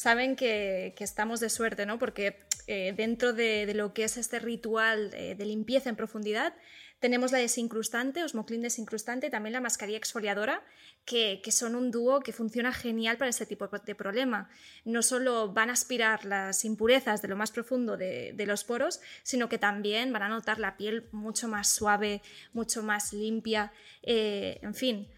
saben 0.01 0.35
que, 0.35 0.95
estamos 0.99 1.41
de 1.41 1.51
suerte, 1.51 1.85
¿no? 1.85 1.99
Porque 1.99 2.39
eh, 2.67 2.95
dentro 2.97 3.35
de, 3.35 3.71
lo 3.75 3.93
que 3.93 4.05
es 4.05 4.17
este 4.17 4.39
ritual 4.39 5.11
de, 5.11 5.45
limpieza 5.45 5.91
en 5.91 5.97
profundidad, 5.97 6.55
tenemos 7.01 7.33
la 7.33 7.39
desincrustante, 7.39 8.25
Osmoclin 8.25 8.63
desincrustante, 8.63 9.27
y 9.27 9.31
también 9.31 9.53
la 9.53 9.61
mascarilla 9.61 9.99
exfoliadora, 9.99 10.63
que, 11.05 11.43
son 11.51 11.75
un 11.75 11.91
dúo 11.91 12.21
que 12.21 12.33
funciona 12.33 12.73
genial 12.73 13.19
para 13.19 13.29
este 13.29 13.45
tipo 13.45 13.69
de 13.69 13.95
problema. 13.95 14.49
No 14.87 15.03
solo 15.03 15.53
van 15.53 15.69
a 15.69 15.75
aspirar 15.75 16.25
las 16.25 16.65
impurezas 16.65 17.21
de 17.21 17.29
lo 17.29 17.37
más 17.37 17.51
profundo 17.51 17.99
de, 17.99 18.45
los 18.47 18.65
poros, 18.65 19.03
sino 19.23 19.51
que 19.51 19.59
también 19.59 20.15
van 20.15 20.23
a 20.23 20.29
notar 20.31 20.59
la 20.59 20.79
piel 20.79 21.09
mucho 21.13 21.47
más 21.47 21.69
suave, 21.69 22.23
mucho 22.55 22.83
más 22.83 23.13
limpia, 23.13 23.71
eh, 24.03 24.61
en 24.63 24.75
fin 24.75 25.09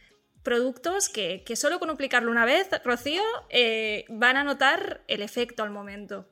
productos 0.43 1.09
que, 1.09 1.45
que, 1.45 1.57
solo 1.57 1.79
con 1.79 1.91
aplicarlo 1.91 2.31
una 2.31 2.45
vez, 2.45 2.69
Rocío, 2.85 3.23
eh, 3.49 4.05
van 4.09 4.37
a 4.37 4.45
notar 4.45 5.03
el 5.09 5.23
efecto 5.23 5.63
al 5.63 5.71
momento. 5.71 6.27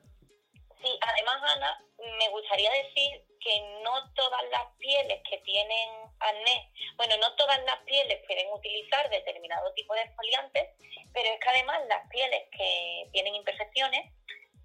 Sí, 0.81 0.89
además, 1.01 1.41
Ana, 1.55 1.83
me 2.19 2.29
gustaría 2.29 2.71
decir 2.71 3.23
que 3.39 3.59
no 3.83 4.13
todas 4.13 4.41
las 4.51 4.75
pieles 4.77 5.21
que 5.29 5.37
tienen 5.39 5.89
acné, 6.19 6.71
bueno, 6.95 7.17
no 7.17 7.35
todas 7.35 7.59
las 7.65 7.79
pieles 7.85 8.23
pueden 8.27 8.51
utilizar 8.53 9.09
determinado 9.09 9.73
tipo 9.73 9.93
de 9.95 10.01
exfoliantes, 10.01 10.69
pero 11.13 11.29
es 11.29 11.39
que 11.39 11.49
además 11.49 11.79
las 11.87 12.07
pieles 12.09 12.43
que 12.51 13.09
tienen 13.11 13.35
imperfecciones, 13.35 14.11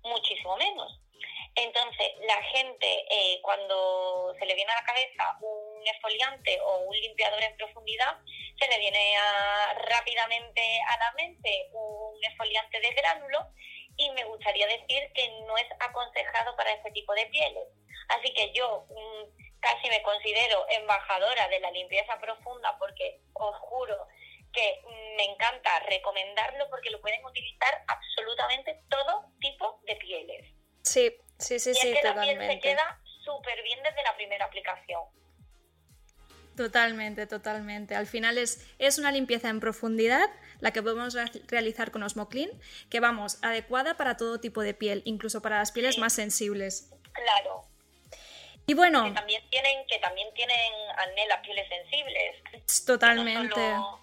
muchísimo 0.03 0.57
menos. 0.57 1.01
Entonces, 1.55 2.13
la 2.27 2.43
gente, 2.43 3.07
eh, 3.11 3.41
cuando 3.43 4.35
se 4.39 4.45
le 4.45 4.55
viene 4.55 4.71
a 4.71 4.81
la 4.81 4.85
cabeza 4.85 5.39
un 5.41 5.76
exfoliante 5.89 6.61
o 6.61 6.79
un 6.79 6.97
limpiador 6.97 7.43
en 7.43 7.57
profundidad, 7.57 8.19
se 8.59 8.69
le 8.69 8.79
viene 8.79 9.15
rápidamente 9.89 10.81
a 10.89 10.97
la 10.99 11.13
mente 11.13 11.69
un 11.73 12.25
exfoliante 12.25 12.81
de 12.81 12.91
gránulo 12.93 13.51
y 13.97 14.11
me 14.11 14.25
gustaría 14.25 14.67
decir 14.67 15.11
que 15.15 15.29
no 15.47 15.57
es 15.57 15.67
aconsejado 15.81 16.57
para 16.57 16.73
este 16.73 16.91
tipo 16.91 17.15
de 17.15 17.27
pieles. 17.27 17.69
Así 18.09 18.33
que 18.35 18.53
yo 18.53 18.87
mm, 18.91 19.61
casi 19.61 19.89
me 19.89 20.03
considero 20.03 20.67
embajadora 20.71 21.49
de 21.49 21.61
la 21.61 21.71
limpieza 21.71 22.19
profunda 22.21 22.77
porque 22.79 23.21
os 23.33 23.57
juro 23.61 24.07
que 24.53 24.81
me 25.17 25.25
encanta 25.25 25.81
recomendarlo 25.81 26.69
porque 26.71 26.91
lo 26.91 27.01
pueden 27.01 27.25
utilizar 27.25 27.83
absolutamente 27.89 28.81
todo 28.89 29.27
tipo 29.41 29.81
de 29.85 29.97
pieles. 29.97 30.47
Sí, 30.83 31.15
sí, 31.39 31.59
sí, 31.59 31.75
sí, 31.75 31.93
que 31.93 32.01
totalmente. 32.01 32.35
La 32.35 32.49
piel 32.49 32.53
se 32.53 32.61
queda 32.61 33.01
súper 33.25 33.63
bien 33.63 33.83
desde 33.83 34.03
la 34.03 34.17
primera 34.17 34.47
aplicación. 34.47 35.03
Totalmente, 36.57 37.27
totalmente. 37.27 37.95
Al 37.95 38.07
final 38.07 38.39
es, 38.39 38.67
es 38.79 38.99
una 38.99 39.13
limpieza 39.13 39.49
en 39.49 39.61
profundidad 39.61 40.31
la 40.61 40.73
que 40.73 40.83
podemos 40.83 41.15
realizar 41.49 41.91
con 41.91 42.03
Osmoclean, 42.03 42.51
que 42.89 43.01
vamos, 43.01 43.39
adecuada 43.43 43.97
para 43.97 44.17
todo 44.17 44.41
tipo 44.41 44.63
de 44.63 44.75
piel, 44.75 45.03
incluso 45.05 45.43
para 45.43 45.59
las 45.59 45.73
pieles 45.73 45.99
más 45.99 46.15
sensibles. 46.15 46.91
Claro. 47.13 47.67
Y 48.67 48.75
bueno. 48.75 49.05
Que 49.05 49.13
también 49.13 49.43
tienen, 49.51 49.87
que 49.87 49.99
también 49.99 50.29
tienen 50.35 50.73
acné 50.97 51.27
las 51.29 51.41
pieles 51.41 51.69
sensibles. 51.69 52.85
Totalmente. 52.85 53.61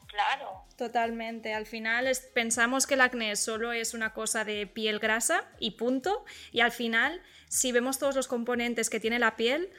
claro. 0.07 0.63
Totalmente. 0.77 1.53
Al 1.53 1.65
final 1.65 2.09
pensamos 2.33 2.87
que 2.87 2.95
el 2.95 3.01
acné 3.01 3.35
solo 3.35 3.73
es 3.73 3.93
una 3.93 4.13
cosa 4.13 4.43
de 4.45 4.65
piel 4.67 4.99
grasa 4.99 5.45
y 5.59 5.71
punto. 5.71 6.25
Y 6.51 6.61
al 6.61 6.71
final, 6.71 7.21
si 7.47 7.71
vemos 7.71 7.99
todos 7.99 8.15
los 8.15 8.27
componentes 8.27 8.89
que 8.89 8.99
tiene 8.99 9.19
la 9.19 9.35
piel, 9.35 9.71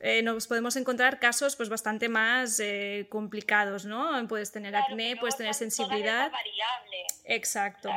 eh, 0.00 0.22
nos 0.22 0.46
podemos 0.46 0.76
encontrar 0.76 1.18
casos 1.18 1.56
pues 1.56 1.68
bastante 1.68 2.08
más 2.08 2.60
eh, 2.60 3.06
complicados, 3.10 3.84
¿no? 3.84 4.26
Puedes 4.28 4.52
tener 4.52 4.76
acné, 4.76 5.16
puedes 5.16 5.36
tener 5.36 5.54
sensibilidad. 5.54 6.30
Exacto. 7.24 7.90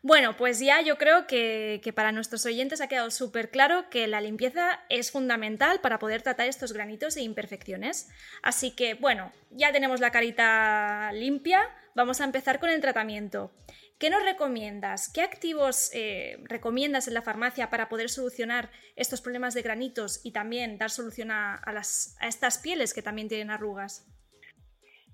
Bueno, 0.00 0.36
pues 0.36 0.60
ya 0.60 0.80
yo 0.80 0.96
creo 0.96 1.26
que, 1.26 1.92
para 1.94 2.12
nuestros 2.12 2.46
oyentes 2.46 2.80
ha 2.80 2.86
quedado 2.86 3.10
súper 3.10 3.50
claro 3.50 3.90
que 3.90 4.06
la 4.06 4.20
limpieza 4.20 4.80
es 4.88 5.10
fundamental 5.10 5.80
para 5.80 5.98
poder 5.98 6.22
tratar 6.22 6.46
estos 6.46 6.72
granitos 6.72 7.16
e 7.16 7.22
imperfecciones. 7.22 8.08
Así 8.42 8.70
que, 8.70 8.94
bueno, 8.94 9.32
ya 9.50 9.72
tenemos 9.72 9.98
la 9.98 10.12
carita 10.12 11.10
limpia, 11.12 11.68
vamos 11.96 12.20
a 12.20 12.24
empezar 12.24 12.60
con 12.60 12.70
el 12.70 12.80
tratamiento. 12.80 13.52
¿Qué 13.98 14.10
nos 14.10 14.22
recomiendas? 14.22 15.10
¿Qué 15.12 15.22
activos 15.22 15.90
eh, 15.92 16.36
recomiendas 16.44 17.08
en 17.08 17.14
la 17.14 17.22
farmacia 17.22 17.68
para 17.68 17.88
poder 17.88 18.08
solucionar 18.08 18.70
estos 18.94 19.20
problemas 19.20 19.54
de 19.54 19.62
granitos 19.62 20.20
y 20.24 20.30
también 20.32 20.78
dar 20.78 20.90
solución 20.90 21.32
a, 21.32 21.60
las, 21.72 22.16
a 22.20 22.28
estas 22.28 22.58
pieles 22.58 22.94
que 22.94 23.02
también 23.02 23.28
tienen 23.28 23.50
arrugas? 23.50 24.06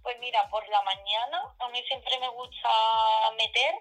Pues 0.02 0.18
mira, 0.20 0.46
por 0.50 0.68
la 0.68 0.82
mañana 0.82 1.56
a 1.60 1.68
mí 1.70 1.82
siempre 1.88 2.18
me 2.20 2.28
gusta 2.28 2.68
meter 3.38 3.74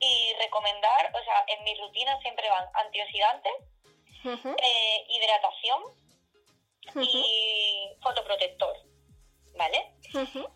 y 0.00 0.32
recomendar, 0.40 1.12
o 1.14 1.24
sea, 1.24 1.44
en 1.46 1.62
mi 1.62 1.72
rutina 1.76 2.20
siempre 2.20 2.50
van 2.50 2.64
antioxidantes, 2.74 3.52
eh, 4.24 5.06
hidratación 5.10 5.82
y 6.96 7.96
fotoprotector, 8.02 8.76
¿vale? 9.60 9.92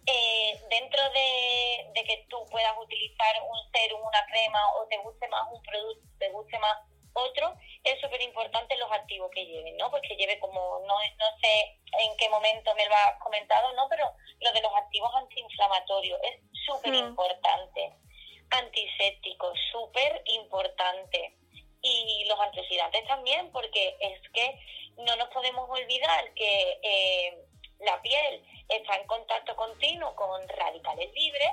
Eh, 0.07 0.61
dentro 0.71 1.03
de, 1.11 2.03
que 2.07 2.27
tú 2.29 2.39
puedas 2.51 2.73
utilizar 2.79 3.35
un 3.43 3.71
serum, 3.71 4.01
una 4.01 4.25
crema 4.27 4.61
o 4.77 4.87
te 4.89 4.97
guste 4.99 5.29
más 5.29 5.45
un 5.53 5.63
producto, 5.63 6.09
te 6.19 6.31
guste 6.31 6.59
más 6.59 6.79
otro, 7.13 7.55
es 7.85 8.01
súper 8.01 8.21
importante 8.23 8.77
los 8.79 8.91
activos 8.91 9.31
que 9.35 9.45
lleven, 9.45 9.77
¿no? 9.77 9.91
Pues 9.91 10.03
que 10.09 10.17
lleve 10.17 10.39
como, 10.41 10.81
no, 10.87 10.95
no 10.95 11.27
sé 11.43 11.79
en 12.01 12.17
qué 12.17 12.29
momento 12.31 12.75
me 12.75 12.87
lo 12.87 12.95
has 12.95 13.19
comentado, 13.23 13.73
¿no? 13.75 13.87
Pero 13.91 14.11
lo 14.41 14.53
de 14.53 14.63
los 14.63 14.75
activos 14.75 15.11
antiinflamatorios 15.15 16.19
es 16.23 16.41
súper 16.67 16.95
importante 16.95 17.93
antiséptico, 18.51 19.53
súper 19.71 20.23
importante. 20.27 21.37
Y 21.83 22.25
los 22.27 22.41
antioxidantes 22.41 23.07
también, 23.07 23.53
porque 23.53 23.97
es 24.01 24.19
que 24.33 24.59
no 24.97 25.15
nos 25.17 25.29
podemos 25.29 25.69
olvidar 25.69 26.33
que 26.35 26.81
eh, 26.83 27.44
la 27.85 28.01
piel 28.03 28.43
está 28.69 28.97
en 28.97 29.07
contacto 29.07 29.55
continuo 29.57 30.15
con 30.17 30.47
radicales 30.49 31.13
libres 31.15 31.51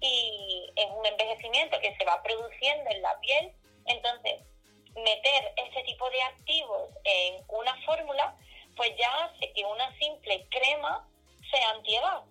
y 0.00 0.70
es 0.76 0.86
un 0.90 1.06
envejecimiento 1.06 1.78
que 1.80 1.94
se 1.96 2.04
va 2.04 2.22
produciendo 2.22 2.90
en 2.90 3.02
la 3.02 3.18
piel. 3.20 3.52
Entonces, 3.86 4.42
meter 4.94 5.54
este 5.56 5.82
tipo 5.84 6.08
de 6.10 6.22
activos 6.22 6.90
en 7.04 7.44
una 7.48 7.74
fórmula, 7.84 8.36
pues 8.76 8.90
ya 8.98 9.24
hace 9.24 9.52
que 9.52 9.64
una 9.64 9.96
simple 9.98 10.46
crema 10.50 11.08
sea 11.50 11.70
antiedad. 11.70 12.22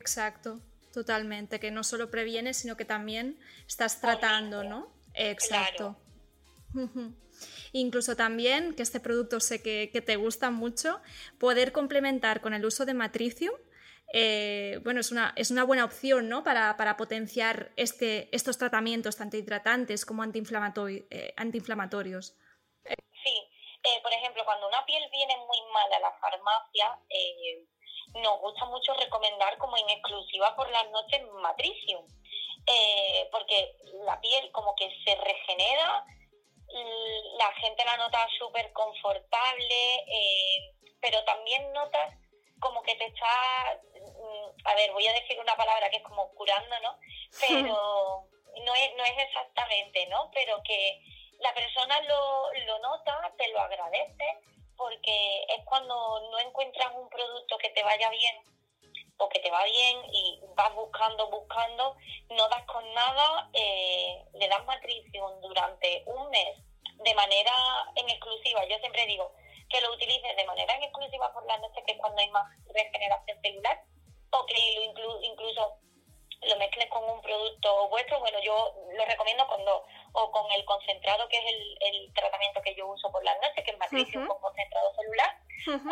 Exacto. 0.00 0.58
Totalmente, 0.92 1.60
que 1.60 1.70
no 1.70 1.84
solo 1.84 2.10
previene, 2.10 2.54
sino 2.54 2.76
que 2.76 2.84
también 2.84 3.38
estás 3.66 4.00
tratando, 4.00 4.64
¿no? 4.64 4.90
Exacto. 5.14 5.96
Incluso 7.72 8.16
también, 8.16 8.74
que 8.74 8.82
este 8.82 9.00
producto 9.00 9.40
sé 9.40 9.62
que, 9.62 9.88
te 10.00 10.16
gusta 10.16 10.50
mucho, 10.50 11.00
poder 11.38 11.72
complementar 11.72 12.40
con 12.40 12.54
el 12.54 12.64
uso 12.64 12.86
de 12.86 12.94
Matricium, 12.94 13.54
eh, 14.12 14.80
bueno, 14.84 15.00
es 15.00 15.12
una, 15.12 15.34
es 15.36 15.50
una 15.50 15.64
buena 15.64 15.84
opción, 15.84 16.28
¿no? 16.28 16.42
Para, 16.42 16.96
potenciar 16.96 17.72
este, 17.76 18.34
estos 18.34 18.56
tratamientos, 18.56 19.16
tanto 19.16 19.36
hidratantes 19.36 20.06
como 20.06 20.24
eh, 20.24 21.34
antiinflamatorios. 21.36 22.34
Sí, 23.22 23.36
eh, 23.84 24.00
por 24.02 24.12
ejemplo, 24.12 24.44
cuando 24.44 24.68
una 24.68 24.84
piel 24.86 25.02
viene 25.12 25.36
muy 25.36 25.60
mal 25.72 25.92
a 25.92 26.00
la 26.00 26.12
farmacia, 26.12 26.98
nos 28.14 28.40
gusta 28.40 28.64
mucho 28.64 28.94
recomendar 28.94 29.58
como 29.58 29.76
en 29.76 29.90
exclusiva 29.90 30.56
por 30.56 30.70
las 30.70 30.90
noches 30.90 31.20
Matricium, 31.42 32.06
porque 33.30 33.76
la 34.06 34.18
piel 34.20 34.50
como 34.52 34.74
que 34.74 34.90
se 35.04 35.14
regenera, 35.16 36.06
la 37.38 37.52
gente 37.54 37.84
la 37.84 37.96
nota 37.96 38.26
súper 38.38 38.72
confortable, 38.72 40.04
eh, 40.06 40.74
pero 41.00 41.22
también 41.24 41.72
notas 41.72 42.14
como 42.60 42.82
que 42.82 42.94
te 42.96 43.06
está, 43.06 43.80
mm, 43.94 44.66
a 44.66 44.74
ver, 44.74 44.92
voy 44.92 45.06
a 45.06 45.12
decir 45.12 45.38
una 45.40 45.56
palabra 45.56 45.88
que 45.90 45.98
es 45.98 46.02
como 46.02 46.28
curando, 46.34 46.78
¿no? 46.80 46.98
Pero 47.40 48.28
no 48.64 48.74
es, 48.74 48.94
no 48.96 49.04
es 49.04 49.18
exactamente, 49.18 50.06
¿no? 50.06 50.30
Pero 50.34 50.60
que 50.64 51.00
la 51.38 51.54
persona 51.54 52.00
lo, 52.00 52.52
lo 52.66 52.78
nota, 52.80 53.32
te 53.36 53.48
lo 53.48 53.60
agradece 53.60 54.38
porque 54.76 55.44
es 55.48 55.64
cuando 55.64 55.94
no 56.30 56.38
encuentras 56.38 56.92
un 56.94 57.08
producto 57.08 57.58
que 57.58 57.70
te 57.70 57.82
vaya 57.82 58.10
bien 58.10 58.36
o 59.18 59.28
que 59.28 59.40
te 59.40 59.50
va 59.50 59.64
bien 59.64 59.98
y 60.12 60.40
vas 60.54 60.74
buscando, 60.74 61.28
buscando, 61.28 61.96
no 62.30 62.48
das 62.48 62.64
con 62.64 62.84
nada, 62.94 63.50
eh, 63.52 64.24
le 64.34 64.48
das 64.48 64.64
matrición 64.64 65.40
durante 65.40 66.04
un 66.06 66.30
mes 66.30 66.56
de 67.04 67.14
manera 67.14 67.52
en 67.96 68.08
exclusiva. 68.08 68.64
Yo 68.66 68.78
siempre 68.78 69.06
digo 69.06 69.32
que 69.68 69.80
lo 69.80 69.92
utilices 69.92 70.36
de 70.36 70.44
manera 70.44 70.74
en 70.74 70.84
exclusiva 70.84 71.32
por 71.32 71.44
la 71.46 71.58
noche, 71.58 71.82
que 71.84 71.92
es 71.92 71.98
cuando 71.98 72.20
hay 72.20 72.30
más 72.30 72.46
regeneración 72.72 73.40
celular, 73.42 73.84
o 74.30 74.46
que 74.46 74.54
lo 74.94 75.20
incluso 75.22 75.78
lo 76.42 76.56
mezcles 76.56 76.88
con 76.88 77.02
un 77.10 77.20
producto 77.20 77.88
vuestro, 77.88 78.20
bueno, 78.20 78.38
yo 78.40 78.72
lo 78.92 79.04
recomiendo 79.04 79.46
cuando, 79.48 79.84
o 80.12 80.30
con 80.30 80.50
el 80.52 80.64
concentrado, 80.64 81.28
que 81.28 81.38
es 81.38 81.44
el, 81.80 82.12
tratamiento 82.14 82.62
que 82.62 82.74
yo 82.74 82.86
uso 82.86 83.10
por 83.10 83.22
la 83.24 83.34
noche, 83.36 83.62
que 83.64 83.72
es 83.72 83.78
matricio 83.78 84.26
con 84.26 84.40
concentrado 84.40 84.94
celular, 84.94 85.38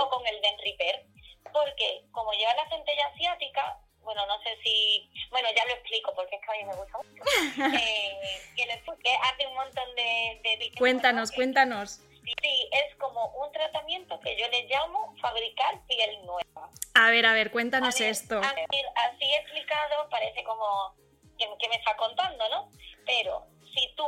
o 0.00 0.08
con 0.08 0.26
el 0.26 0.40
Denriper, 0.40 1.06
porque 1.52 2.04
como 2.12 2.32
lleva 2.32 2.54
la 2.54 2.68
centella 2.68 3.06
asiática, 3.06 3.80
bueno, 4.00 4.24
no 4.26 4.40
sé 4.42 4.56
si, 4.62 5.10
bueno, 5.30 5.48
ya 5.56 5.64
lo 5.66 5.72
explico 5.72 6.14
porque 6.14 6.36
es 6.36 6.42
que 6.42 6.50
a 6.50 6.54
mí 6.54 6.64
me 6.64 6.76
gusta 6.76 6.98
mucho, 6.98 7.22
eh, 7.76 8.40
que, 8.54 9.16
hace 9.22 9.46
un 9.46 9.54
montón 9.54 9.94
de... 9.96 10.40
de 10.42 10.72
cuéntanos, 10.78 11.32
cuéntanos. 11.32 12.00
Sí, 12.42 12.68
es 12.72 12.96
como 12.96 13.26
un 13.36 13.52
tratamiento 13.52 14.18
que 14.20 14.36
yo 14.36 14.48
le 14.48 14.64
llamo 14.64 15.14
fabricar 15.20 15.80
piel 15.86 16.24
nueva. 16.26 16.70
A 16.94 17.10
ver, 17.10 17.24
a 17.24 17.32
ver, 17.32 17.52
cuéntanos 17.52 18.00
esto. 18.00 18.40
Así, 18.40 19.34
explicado 19.40 20.08
parece 20.10 20.42
como 20.42 20.94
que, 21.38 21.68
me 21.68 21.76
está 21.76 21.96
contando, 21.96 22.48
¿no? 22.48 22.68
Pero 23.04 23.46
si 23.74 23.94
tú 23.96 24.06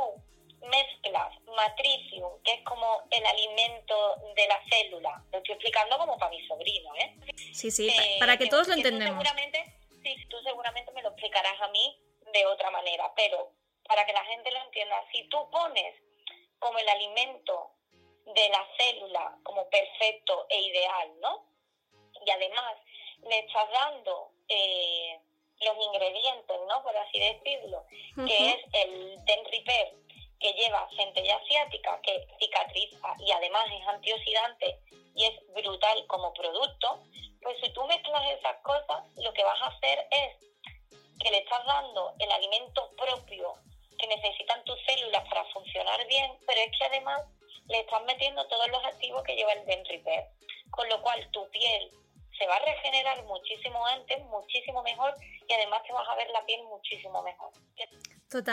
mezclas 0.67 1.33
matricium, 1.55 2.41
que 2.43 2.53
es 2.55 2.63
como 2.63 3.03
el 3.09 3.25
alimento 3.25 4.17
de 4.35 4.47
la 4.47 4.59
célula, 4.69 5.23
estoy 5.53 5.69
explicando 5.69 5.97
como 5.97 6.17
para 6.17 6.31
mi 6.31 6.45
sobrino, 6.45 6.89
¿eh? 6.95 7.15
Sí, 7.53 7.71
sí, 7.71 7.89
eh, 7.89 8.17
para 8.19 8.37
que, 8.37 8.47
todos 8.47 8.67
lo 8.67 8.75
entendamos. 8.75 9.23
seguramente, 9.23 9.58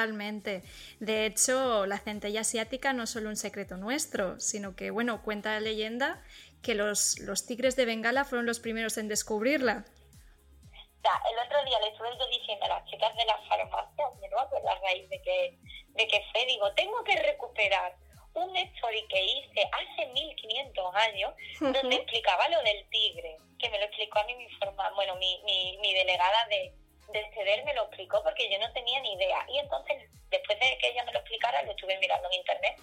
Totalmente. 0.06 0.62
De 1.00 1.26
hecho, 1.26 1.84
la 1.84 1.98
centella 1.98 2.42
asiática 2.42 2.92
no 2.92 3.02
es 3.02 3.10
solo 3.10 3.28
un 3.28 3.34
secreto 3.34 3.76
nuestro, 3.76 4.38
sino 4.38 4.76
que, 4.76 4.92
bueno, 4.92 5.20
cuenta 5.24 5.50
la 5.54 5.58
leyenda 5.58 6.22
que 6.62 6.76
los, 6.76 7.18
los 7.18 7.44
tigres 7.44 7.74
de 7.74 7.86
Bengala 7.86 8.24
fueron 8.24 8.46
los 8.46 8.60
primeros 8.60 8.98
en 8.98 9.08
descubrirla. 9.08 9.82
el 9.82 11.38
otro 11.44 11.64
día 11.64 11.80
le 11.80 11.88
estuve 11.88 12.10
diciendo 12.30 12.66
a 12.66 12.68
las 12.68 12.84
chicas 12.88 13.16
de 13.16 13.24
la 13.24 13.36
farmacia, 13.48 14.04
¿no? 14.30 14.48
Por 14.48 14.62
la 14.62 14.76
raíz 14.76 15.10
de 15.10 15.20
que, 15.22 15.58
de 15.88 16.06
que 16.06 16.22
fue, 16.30 16.46
digo, 16.46 16.72
tengo 16.74 17.02
que 17.02 17.16
recuperar 17.16 17.96
un 18.34 18.56
story 18.56 19.04
que 19.08 19.24
hice 19.24 19.68
hace 19.72 20.06
1500 20.12 20.94
años 20.94 21.34
donde 21.58 21.96
explicaba 21.96 22.48
lo 22.48 22.62
del 22.62 22.88
tigre, 22.90 23.38
que 23.58 23.70
me 23.70 23.78
lo 23.80 23.86
explicó 23.86 24.20
a 24.20 24.24
mí 24.24 24.36
mi 24.36 24.48
forma, 24.60 24.88
bueno, 24.94 25.16
mi, 25.16 25.42
mi, 25.44 25.78
mi 25.78 25.92
delegada 25.94 26.46
de, 26.46 26.85
de 27.12 27.24
ceder 27.34 27.64
me 27.64 27.74
lo 27.74 27.84
explicó 27.84 28.22
porque 28.22 28.50
yo 28.50 28.58
no 28.58 28.72
tenía 28.72 29.00
ni 29.00 29.14
idea. 29.14 29.46
Y 29.48 29.58
entonces, 29.58 30.10
después 30.30 30.58
de 30.58 30.78
que 30.78 30.88
ella 30.88 31.04
me 31.04 31.12
lo 31.12 31.18
explicara, 31.18 31.62
lo 31.62 31.72
estuve 31.72 31.98
mirando 31.98 32.28
en 32.28 32.34
internet 32.34 32.76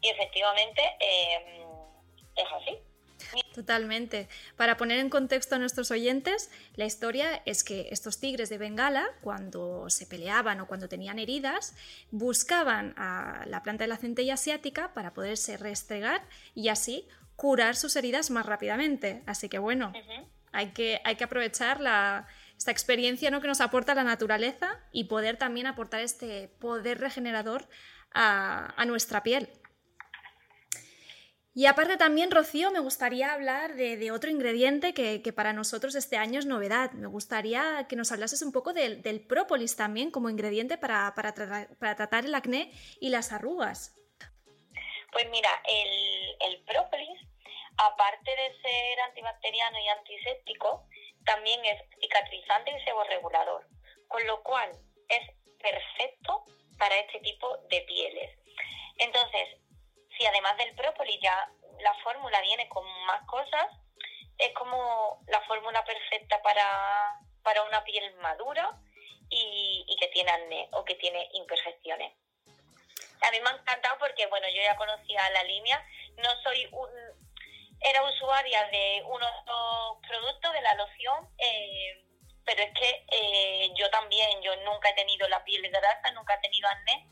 y 0.00 0.08
efectivamente 0.08 0.82
eh, 1.00 1.64
es 2.36 2.46
así. 2.52 2.78
Totalmente. 3.54 4.28
Para 4.56 4.76
poner 4.76 4.98
en 4.98 5.08
contexto 5.08 5.54
a 5.54 5.58
nuestros 5.58 5.90
oyentes, 5.90 6.50
la 6.74 6.84
historia 6.84 7.40
es 7.46 7.64
que 7.64 7.88
estos 7.90 8.18
tigres 8.18 8.48
de 8.48 8.58
Bengala, 8.58 9.06
cuando 9.22 9.88
se 9.90 10.06
peleaban 10.06 10.60
o 10.60 10.66
cuando 10.66 10.88
tenían 10.88 11.18
heridas, 11.18 11.74
buscaban 12.10 12.94
a 12.96 13.44
la 13.46 13.62
planta 13.62 13.84
de 13.84 13.88
la 13.88 13.96
centella 13.96 14.34
asiática 14.34 14.92
para 14.92 15.14
poderse 15.14 15.56
restregar 15.56 16.22
y 16.54 16.68
así 16.68 17.08
curar 17.36 17.76
sus 17.76 17.96
heridas 17.96 18.30
más 18.30 18.44
rápidamente. 18.46 19.22
Así 19.26 19.48
que 19.48 19.58
bueno, 19.58 19.92
hay, 20.52 20.72
que, 20.72 21.00
hay 21.04 21.16
que 21.16 21.24
aprovechar 21.24 21.80
esta 22.56 22.70
experiencia 22.70 23.30
¿no? 23.30 23.40
que 23.40 23.48
nos 23.48 23.60
aporta 23.60 23.94
la 23.94 24.04
naturaleza 24.04 24.80
y 24.92 25.04
poder 25.04 25.36
también 25.36 25.66
aportar 25.66 26.00
este 26.00 26.48
poder 26.60 27.00
regenerador 27.00 27.68
a 28.12 28.84
nuestra 28.86 29.22
piel. 29.22 29.50
Y 31.56 31.66
aparte 31.66 31.96
también, 31.96 32.32
Rocío, 32.32 32.72
me 32.72 32.80
gustaría 32.80 33.32
hablar 33.32 33.76
de, 33.76 34.10
otro 34.10 34.28
ingrediente 34.28 34.92
que, 34.92 35.32
para 35.32 35.52
nosotros 35.52 35.94
este 35.94 36.16
año 36.16 36.40
es 36.40 36.46
novedad. 36.46 36.90
Me 36.92 37.06
gustaría 37.06 37.86
que 37.88 37.94
nos 37.94 38.10
hablases 38.10 38.42
un 38.42 38.50
poco 38.50 38.72
del, 38.72 39.24
própolis 39.28 39.76
también 39.76 40.10
como 40.10 40.28
ingrediente 40.28 40.78
para, 40.78 41.14
para, 41.14 41.32
tratar 41.32 42.24
el 42.24 42.34
acné 42.34 42.72
y 43.00 43.10
las 43.10 43.30
arrugas. 43.30 43.94
Pues 45.12 45.30
mira, 45.30 45.50
el, 45.64 46.50
el 46.50 46.64
própolis, 46.64 47.20
aparte 47.76 48.32
de 48.32 48.60
ser 48.60 49.00
antibacteriano 49.06 49.78
y 49.78 49.88
antiséptico, 49.90 50.88
también 51.24 51.64
es 51.64 51.82
cicatrizante 52.00 52.70
y 52.70 52.84
seborregulador, 52.84 53.66
con 54.08 54.26
lo 54.26 54.42
cual 54.42 54.70
es 55.08 55.30
perfecto 55.60 56.44
para 56.78 56.96
este 56.98 57.20
tipo 57.20 57.56
de 57.68 57.80
pieles. 57.82 58.38
Entonces, 58.98 59.48
si 60.16 60.26
además 60.26 60.56
del 60.56 60.74
própolis 60.74 61.18
ya 61.20 61.50
la 61.80 61.94
fórmula 62.02 62.40
viene 62.42 62.68
con 62.68 62.84
más 63.06 63.24
cosas, 63.26 63.66
es 64.38 64.52
como 64.54 65.22
la 65.28 65.40
fórmula 65.42 65.84
perfecta 65.84 66.40
para, 66.42 67.20
para 67.42 67.62
una 67.62 67.82
piel 67.84 68.14
madura 68.16 68.78
y, 69.30 69.96
que 69.98 70.08
tiene 70.08 70.30
acné 70.30 70.68
o 70.72 70.84
que 70.84 70.94
tiene 70.96 71.28
imperfecciones. 71.32 72.12
A 73.22 73.30
mí 73.30 73.40
me 73.40 73.48
ha 73.48 73.52
encantado 73.52 73.96
porque, 73.98 74.26
bueno, 74.26 74.46
yo 74.48 74.62
ya 74.62 74.76
conocía 74.76 75.30
la 75.30 75.44
línea, 75.44 75.82
no 76.18 76.30
soy 76.42 76.68
un, 76.72 76.90
era 77.84 78.02
usuaria 78.02 78.66
de 78.68 79.02
uno 79.06 79.26
de 79.26 79.32
los 79.46 80.08
productos 80.08 80.52
de 80.52 80.62
la 80.62 80.74
loción, 80.74 81.28
eh, 81.38 82.04
pero 82.44 82.62
es 82.62 82.72
que 82.72 83.06
eh, 83.12 83.70
yo 83.76 83.88
también, 83.90 84.42
yo 84.42 84.56
nunca 84.64 84.90
he 84.90 84.94
tenido 84.94 85.28
la 85.28 85.44
piel 85.44 85.68
grasa, 85.70 86.10
nunca 86.12 86.34
he 86.34 86.40
tenido 86.40 86.68
acné 86.68 87.08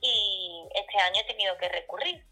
y 0.00 0.68
este 0.74 0.98
año 0.98 1.20
he 1.20 1.24
tenido 1.24 1.56
que 1.56 1.68
recurrir 1.68 2.24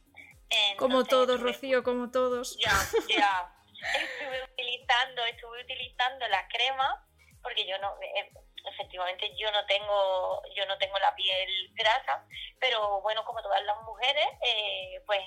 como 0.76 1.04
todos, 1.04 1.40
Rocío, 1.40 1.82
como 1.82 2.10
todos. 2.10 2.56
Ya, 2.58 2.72
ya. 3.08 3.50
estuve 3.94 4.42
utilizando, 4.52 5.24
estuve 5.26 5.62
utilizando 5.62 6.26
la 6.28 6.46
crema 6.48 7.06
porque 7.42 7.66
yo 7.66 7.78
no 7.78 7.94
eh, 8.00 8.30
efectivamente 8.64 9.30
yo 9.36 9.50
no 9.52 9.64
tengo 9.66 10.42
yo 10.54 10.66
no 10.66 10.78
tengo 10.78 10.98
la 10.98 11.14
piel 11.14 11.70
grasa 11.74 12.24
pero 12.60 13.00
bueno 13.02 13.24
como 13.24 13.42
todas 13.42 13.62
las 13.64 13.80
mujeres 13.82 14.26
eh, 14.42 15.00
pues 15.06 15.20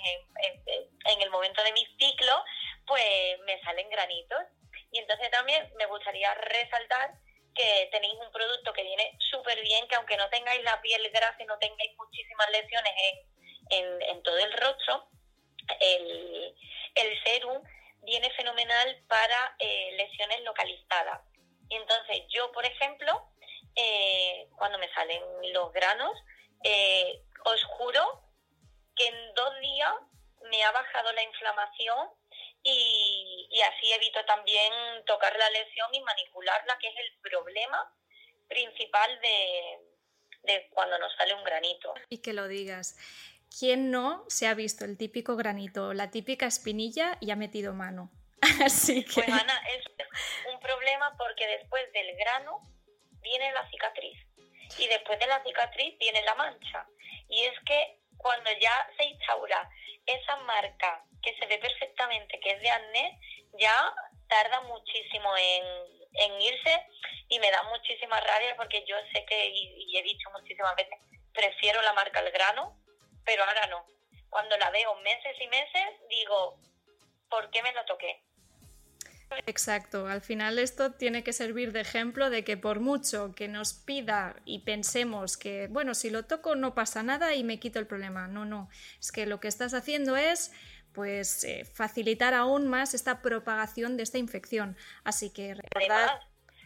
en, 1.05 1.21
el 1.21 1.29
momento 1.29 1.63
de 1.63 1.71
mi 1.73 1.85
ciclo 1.99 2.43
pues 2.85 3.39
me 3.45 3.61
salen 3.61 3.89
granitos 3.89 4.39
y 4.91 4.99
entonces 4.99 5.29
también 5.31 5.71
me 5.77 5.85
gustaría 5.85 6.33
resaltar 6.35 7.13
que 7.53 7.89
tenéis 7.91 8.15
un 8.19 8.31
producto 8.31 8.73
que 8.73 8.83
viene 8.83 9.17
súper 9.31 9.61
bien 9.61 9.87
que 9.87 9.95
aunque 9.95 10.17
no 10.17 10.29
tengáis 10.29 10.63
la 10.63 10.81
piel 10.81 11.09
grasa 11.11 11.41
y 11.41 11.45
no 11.45 11.57
tengáis 11.57 11.95
muchísimas 11.97 12.49
lesiones 12.49 12.93
en, 13.69 14.23
todo 14.23 14.37
el 14.37 14.53
rostro 14.53 15.09
el, 15.79 16.55
el 16.95 17.23
serum 17.23 17.61
viene 18.07 18.31
fenomenal 18.31 19.03
para 19.07 19.55
eh, 19.59 19.91
lesiones 19.97 20.41
localizadas. 20.41 21.21
Y 21.69 21.75
entonces 21.75 22.23
yo, 22.29 22.51
por 22.51 22.65
ejemplo, 22.65 23.29
eh, 23.75 24.47
cuando 24.57 24.77
me 24.79 24.91
salen 24.93 25.21
los 25.53 25.71
granos, 25.73 26.17
eh, 26.63 27.21
os 27.45 27.63
juro 27.65 28.23
que 28.95 29.07
en 29.07 29.33
dos 29.35 29.59
días 29.59 29.93
me 30.49 30.63
ha 30.63 30.71
bajado 30.71 31.11
la 31.13 31.23
inflamación 31.23 32.09
y, 32.63 33.47
y, 33.49 33.61
así 33.61 33.93
evito 33.93 34.23
también 34.25 34.73
tocar 35.05 35.35
la 35.37 35.49
lesión 35.51 35.93
y 35.93 36.01
manipularla, 36.01 36.77
que 36.79 36.87
es 36.87 36.95
el 36.97 37.21
problema 37.21 37.93
principal 38.47 39.21
de, 39.21 39.79
de 40.43 40.69
cuando 40.71 40.97
nos 40.97 41.13
sale 41.15 41.33
un 41.33 41.43
granito. 41.43 41.93
Y 42.09 42.21
que 42.21 42.33
lo 42.33 42.47
digas. 42.47 42.97
¿Quién 43.57 43.91
no 43.91 44.25
se 44.27 44.47
ha 44.47 44.53
visto 44.53 44.85
el 44.85 44.97
típico 44.97 45.35
granito, 45.35 45.93
la 45.93 46.11
típica 46.11 46.47
espinilla 46.47 47.17
y 47.21 47.31
ha 47.31 47.35
metido 47.35 47.73
mano? 47.73 48.11
Así 48.65 49.03
que... 49.05 49.23
Pues 49.23 49.29
Ana, 49.29 49.61
es 49.75 49.85
problema 50.87 51.13
porque 51.17 51.45
después 51.47 51.91
del 51.91 52.15
grano 52.15 52.61
viene 53.21 53.51
la 53.51 53.69
cicatriz 53.69 54.17
y 54.77 54.87
después 54.87 55.19
de 55.19 55.27
la 55.27 55.43
cicatriz 55.43 55.97
viene 55.99 56.21
la 56.23 56.35
mancha. 56.35 56.87
Y 57.27 57.43
es 57.43 57.53
que 57.65 57.99
cuando 58.17 58.49
ya 58.53 58.89
se 58.97 59.03
instaura 59.03 59.69
esa 60.05 60.37
marca 60.37 61.03
que 61.21 61.35
se 61.37 61.45
ve 61.45 61.57
perfectamente 61.57 62.39
que 62.39 62.51
es 62.51 62.61
de 62.61 62.69
acné, 62.69 63.19
ya 63.59 63.93
tarda 64.29 64.61
muchísimo 64.61 65.35
en, 65.35 65.65
en 66.13 66.41
irse 66.41 66.81
y 67.27 67.39
me 67.39 67.51
da 67.51 67.63
muchísima 67.63 68.19
rabia 68.21 68.55
porque 68.55 68.85
yo 68.85 68.95
sé 69.13 69.25
que, 69.25 69.49
y 69.49 69.97
he 69.97 70.03
dicho 70.03 70.29
muchísimas 70.31 70.75
veces, 70.75 70.97
prefiero 71.33 71.81
la 71.81 71.93
marca 71.93 72.19
al 72.19 72.31
grano 72.31 72.77
pero 73.25 73.43
ahora 73.43 73.67
no. 73.67 73.85
Cuando 74.29 74.55
la 74.57 74.69
veo 74.69 74.95
meses 75.01 75.35
y 75.41 75.47
meses, 75.47 75.83
digo, 76.09 76.57
¿por 77.29 77.49
qué 77.49 77.61
me 77.61 77.73
lo 77.73 77.83
toqué? 77.83 78.23
Exacto, 79.45 80.07
al 80.07 80.21
final 80.21 80.57
esto 80.57 80.93
tiene 80.93 81.23
que 81.23 81.33
servir 81.33 81.71
de 81.71 81.81
ejemplo 81.81 82.29
de 82.29 82.43
que 82.43 82.57
por 82.57 82.79
mucho 82.79 83.33
que 83.35 83.47
nos 83.47 83.73
pida 83.73 84.35
y 84.45 84.59
pensemos 84.59 85.37
que, 85.37 85.67
bueno, 85.67 85.93
si 85.95 86.09
lo 86.09 86.25
toco 86.25 86.55
no 86.55 86.73
pasa 86.73 87.03
nada 87.03 87.33
y 87.35 87.43
me 87.43 87.59
quito 87.59 87.79
el 87.79 87.87
problema. 87.87 88.27
No, 88.27 88.45
no, 88.45 88.69
es 88.99 89.11
que 89.11 89.25
lo 89.25 89.39
que 89.39 89.47
estás 89.47 89.73
haciendo 89.73 90.15
es 90.15 90.51
pues 90.93 91.43
eh, 91.43 91.65
facilitar 91.65 92.33
aún 92.33 92.67
más 92.67 92.93
esta 92.93 93.21
propagación 93.21 93.97
de 93.97 94.03
esta 94.03 94.17
infección. 94.17 94.77
Así 95.03 95.31
que 95.31 95.53
recordad... 95.53 96.19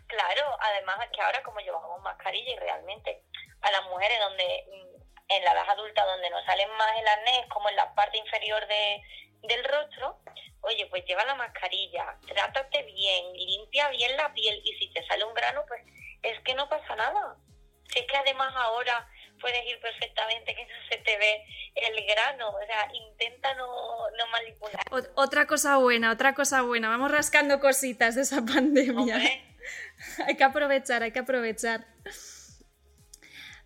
claro, 0.07 0.43
además 0.59 0.99
que 1.13 1.21
ahora 1.21 1.43
como 1.43 1.59
llevamos 1.59 2.01
mascarilla 2.01 2.53
y 2.53 2.59
realmente 2.59 3.23
a 3.61 3.71
las 3.71 3.83
mujeres 3.89 4.17
donde 4.19 4.43
mm, 4.43 5.01
en 5.29 5.43
la 5.43 5.51
edad 5.51 5.69
adulta 5.69 6.05
donde 6.05 6.29
nos 6.29 6.45
salen 6.45 6.69
más 6.77 6.91
el 6.97 7.07
acné, 7.07 7.45
como 7.49 7.69
en 7.69 7.75
la 7.75 7.93
parte 7.93 8.17
inferior 8.17 8.65
de, 8.67 9.01
del 9.43 9.63
rostro, 9.63 10.19
oye, 10.61 10.87
pues 10.87 11.05
lleva 11.05 11.25
la 11.25 11.35
mascarilla, 11.35 12.17
trátate 12.27 12.83
bien, 12.83 13.33
limpia 13.33 13.89
bien 13.89 14.15
la 14.17 14.33
piel 14.33 14.61
y 14.63 14.73
si 14.77 14.91
te 14.93 15.05
sale 15.05 15.23
un 15.25 15.33
grano, 15.33 15.63
pues 15.67 15.81
es 16.23 16.39
que 16.41 16.53
no 16.53 16.69
pasa 16.69 16.95
nada. 16.95 17.37
Si 17.91 17.99
es 17.99 18.07
que 18.07 18.17
además 18.17 18.53
ahora 18.55 19.07
puedes 19.41 19.65
ir 19.65 19.79
perfectamente 19.81 20.55
que 20.55 20.65
no 20.65 20.87
se 20.89 20.97
te 20.97 21.17
ve 21.17 21.43
el 21.75 22.05
grano, 22.05 22.49
o 22.49 22.65
sea, 22.65 22.87
intenta 22.93 23.53
no, 23.55 23.67
no 24.17 24.27
manipular. 24.27 24.81
otra 25.15 25.47
cosa 25.47 25.77
buena, 25.77 26.11
otra 26.11 26.33
cosa 26.33 26.61
buena, 26.61 26.89
vamos 26.89 27.11
rascando 27.11 27.59
cositas 27.59 28.15
de 28.15 28.21
esa 28.21 28.45
pandemia. 28.45 29.17
hay 30.25 30.37
que 30.37 30.43
aprovechar, 30.43 31.03
hay 31.03 31.11
que 31.11 31.19
aprovechar. 31.19 31.85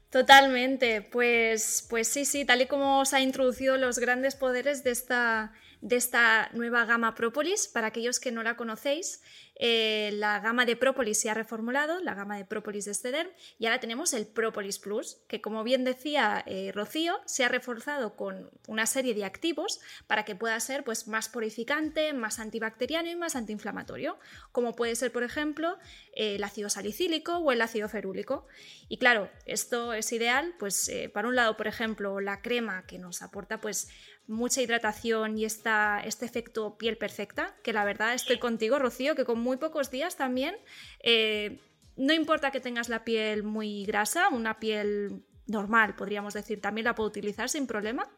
Totalmente, 0.09 1.01
pues, 1.01 1.85
pues 1.89 2.07
sí, 2.07 2.23
sí, 2.23 2.45
tal 2.45 2.61
y 2.61 2.67
como 2.67 3.01
os 3.01 3.13
ha 3.13 3.19
introducido 3.19 3.75
los 3.77 3.99
grandes 3.99 4.35
poderes 4.35 4.83
de 4.83 4.91
esta, 4.91 5.51
de 5.85 5.97
esta 5.97 6.49
nueva 6.53 6.83
gama 6.85 7.13
Propolis, 7.13 7.67
para 7.67 7.87
aquellos 7.87 8.19
que 8.19 8.31
no 8.31 8.41
la 8.41 8.57
conocéis, 8.57 9.21
eh, 9.57 10.09
la 10.15 10.39
gama 10.39 10.65
de 10.65 10.75
Propolis 10.75 11.19
se 11.19 11.29
ha 11.29 11.35
reformulado, 11.35 11.99
la 12.01 12.15
gama 12.15 12.37
de 12.37 12.43
Propolis 12.43 12.85
de 12.85 12.93
Stederm, 12.95 13.29
y 13.59 13.67
ahora 13.67 13.79
tenemos 13.79 14.13
el 14.13 14.25
Propolis 14.25 14.79
Plus, 14.79 15.19
que 15.27 15.41
como 15.41 15.63
bien 15.63 15.83
decía 15.83 16.43
eh, 16.47 16.71
Rocío, 16.73 17.21
se 17.27 17.43
ha 17.43 17.49
reforzado 17.49 18.15
con 18.15 18.49
una 18.67 18.87
serie 18.87 19.13
de 19.13 19.25
activos 19.25 19.79
para 20.07 20.25
que 20.25 20.35
pueda 20.35 20.59
ser 20.59 20.83
pues, 20.83 21.07
más 21.07 21.29
purificante, 21.29 22.13
más 22.13 22.39
antibacteriano 22.39 23.07
y 23.11 23.15
más 23.15 23.35
antiinflamatorio, 23.35 24.17
como 24.51 24.75
puede 24.75 24.95
ser, 24.95 25.11
por 25.11 25.21
ejemplo, 25.21 25.77
el 26.13 26.43
ácido 26.43 26.67
salicílico 26.69 27.37
o 27.37 27.51
el 27.51 27.61
ácido 27.61 27.89
ferúlico. 27.89 28.47
Y 28.89 28.97
claro, 28.97 29.29
esto 29.45 29.93
es 29.93 30.11
ideal, 30.11 30.55
pues 30.57 30.89
eh, 30.89 31.09
para 31.13 31.27
un 31.27 31.35
lado, 31.35 31.55
por 31.57 31.67
ejemplo, 31.67 32.19
la 32.21 32.41
crema 32.41 32.87
que 32.87 32.97
nos 32.97 33.21
aporta 33.21 33.61
pues 33.61 33.87
mucha 34.27 34.61
hidratación 34.61 35.37
y 35.37 35.45
esta, 35.45 36.01
este 36.03 36.25
efecto 36.25 36.77
piel 36.77 36.97
perfecta, 36.97 37.55
que 37.63 37.73
la 37.73 37.85
verdad 37.85 38.13
estoy 38.13 38.39
contigo, 38.39 38.79
Rocío, 38.79 39.15
que 39.15 39.25
con 39.25 39.39
muy 39.39 39.57
pocos 39.57 39.91
días 39.91 40.15
también, 40.17 40.57
eh, 41.01 41.59
no 41.95 42.13
importa 42.13 42.51
que 42.51 42.59
tengas 42.59 42.89
la 42.89 43.03
piel 43.03 43.43
muy 43.43 43.85
grasa, 43.85 44.29
una 44.29 44.59
piel 44.59 45.23
normal, 45.47 45.95
podríamos 45.95 46.33
decir, 46.33 46.61
también 46.61 46.85
la 46.85 46.95
puedo 46.95 47.09
utilizar 47.09 47.49
sin 47.49 47.67
problema. 47.67 48.09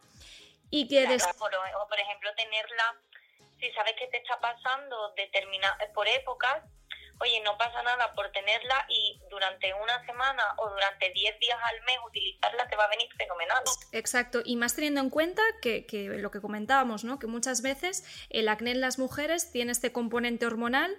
Y 0.70 0.88
que 0.88 1.06
por, 1.38 1.52
por 1.90 2.00
ejemplo, 2.00 2.30
tenerla, 2.36 2.96
si 3.60 3.72
sabes 3.72 3.94
que 3.98 4.08
te 4.08 4.18
está 4.18 4.40
pasando 4.40 5.14
determina, 5.16 5.78
por 5.94 6.08
épocas, 6.08 6.64
oye, 7.20 7.42
no 7.42 7.58
pasa 7.58 7.82
nada 7.84 8.14
por 8.14 8.32
tenerla 8.32 8.86
y 8.90 9.20
durante 9.30 9.74
una 9.74 10.06
semana 10.06 10.44
o 10.58 10.70
durante 10.70 11.12
10 11.12 11.40
días 11.40 11.58
al 11.64 11.82
mes 11.86 11.98
utilizarla 12.06 12.68
te 12.68 12.76
va 12.76 12.86
a 12.86 12.90
venir 12.90 13.08
fenomenal. 13.18 13.64
Exacto, 13.92 14.42
y 14.44 14.56
más 14.56 14.76
teniendo 14.76 15.02
en 15.02 15.10
cuenta 15.10 15.42
que, 15.62 15.86
lo 16.18 16.32
que 16.32 16.42
comentábamos, 16.42 17.04
¿no? 17.04 17.20
que 17.20 17.28
muchas 17.28 17.62
veces 17.62 18.06
el 18.30 18.50
acné 18.50 18.72
en 18.72 18.82
las 18.82 19.00
mujeres 19.00 19.52
tiene 19.52 19.72
este 19.72 19.92
componente 19.92 20.46
hormonal 20.46 20.96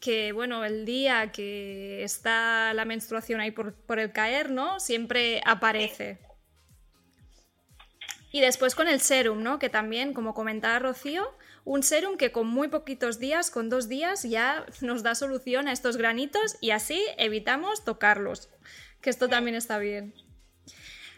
que, 0.00 0.32
bueno, 0.32 0.64
el 0.64 0.84
día 0.84 1.30
que 1.30 2.02
está 2.02 2.74
la 2.74 2.84
menstruación 2.84 3.40
ahí 3.40 3.52
por, 3.52 4.00
el 4.00 4.12
caer, 4.12 4.50
¿no? 4.50 4.80
Siempre 4.80 5.40
aparece. 5.46 6.18
Y 8.32 8.40
después 8.40 8.74
con 8.74 8.88
el 8.88 9.00
serum, 9.00 9.44
¿no? 9.44 9.60
Que 9.60 9.68
también, 9.68 10.12
como 10.12 10.34
comentaba 10.34 10.80
Rocío, 10.80 11.32
un 11.64 11.82
serum 11.82 12.16
que 12.16 12.32
con 12.32 12.46
muy 12.46 12.68
poquitos 12.68 13.18
días, 13.18 13.50
con 13.50 13.68
dos 13.68 13.88
días, 13.88 14.22
ya 14.22 14.66
nos 14.80 15.02
da 15.02 15.14
solución 15.14 15.68
a 15.68 15.72
estos 15.72 15.96
granitos 15.96 16.56
y 16.60 16.70
así 16.70 17.02
evitamos 17.18 17.84
tocarlos, 17.84 18.50
que 19.00 19.10
esto 19.10 19.28
también 19.28 19.56
está 19.56 19.78
bien. 19.78 20.14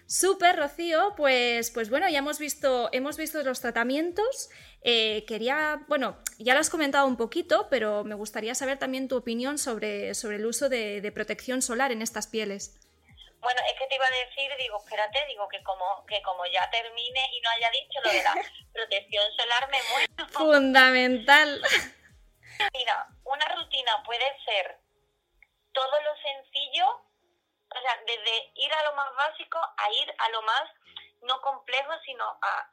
Súper, 0.06 0.56
Rocío, 0.56 1.14
pues, 1.16 1.70
pues 1.70 1.88
bueno, 1.88 2.08
ya 2.10 2.18
hemos 2.18 2.38
visto, 2.38 2.90
hemos 2.92 3.16
visto 3.16 3.42
los 3.42 3.60
tratamientos. 3.60 4.50
Eh, 4.82 5.24
quería, 5.26 5.82
bueno, 5.88 6.18
ya 6.38 6.52
lo 6.52 6.60
has 6.60 6.68
comentado 6.68 7.06
un 7.06 7.16
poquito, 7.16 7.68
pero 7.70 8.04
me 8.04 8.14
gustaría 8.14 8.54
saber 8.54 8.78
también 8.78 9.08
tu 9.08 9.16
opinión 9.16 9.56
sobre, 9.56 10.14
sobre 10.14 10.36
el 10.36 10.44
uso 10.44 10.68
de 10.68 11.10
protección 11.14 11.62
solar 11.62 11.90
en 11.90 12.02
estas 12.02 12.26
pieles. 12.26 12.83
Bueno, 13.44 13.60
es 13.70 13.78
que 13.78 13.86
te 13.86 13.94
iba 13.94 14.06
a 14.06 14.10
decir, 14.10 14.50
digo, 14.58 14.78
espérate, 14.78 15.24
digo 15.26 15.46
que 15.48 15.62
como 15.62 16.04
que 16.06 16.22
como 16.22 16.46
ya 16.46 16.68
termine 16.70 17.28
y 17.30 17.40
no 17.42 17.50
haya 17.50 17.70
dicho 17.70 18.00
lo 18.02 18.10
de 18.10 18.22
la 18.22 18.34
protección 18.72 19.24
solar, 19.36 19.68
me 19.68 19.78
muero. 19.90 20.28
Fundamental. 20.32 21.60
Mira, 22.72 23.06
una 23.24 23.44
rutina 23.54 24.02
puede 24.02 24.24
ser 24.46 24.78
todo 25.72 26.00
lo 26.00 26.16
sencillo, 26.16 26.86
o 26.88 27.80
sea, 27.82 28.00
desde 28.06 28.52
ir 28.54 28.72
a 28.72 28.82
lo 28.84 28.94
más 28.94 29.14
básico 29.14 29.58
a 29.58 29.92
ir 29.92 30.14
a 30.16 30.28
lo 30.30 30.40
más 30.42 30.64
no 31.20 31.38
complejo, 31.42 31.92
sino 32.06 32.24
a 32.24 32.70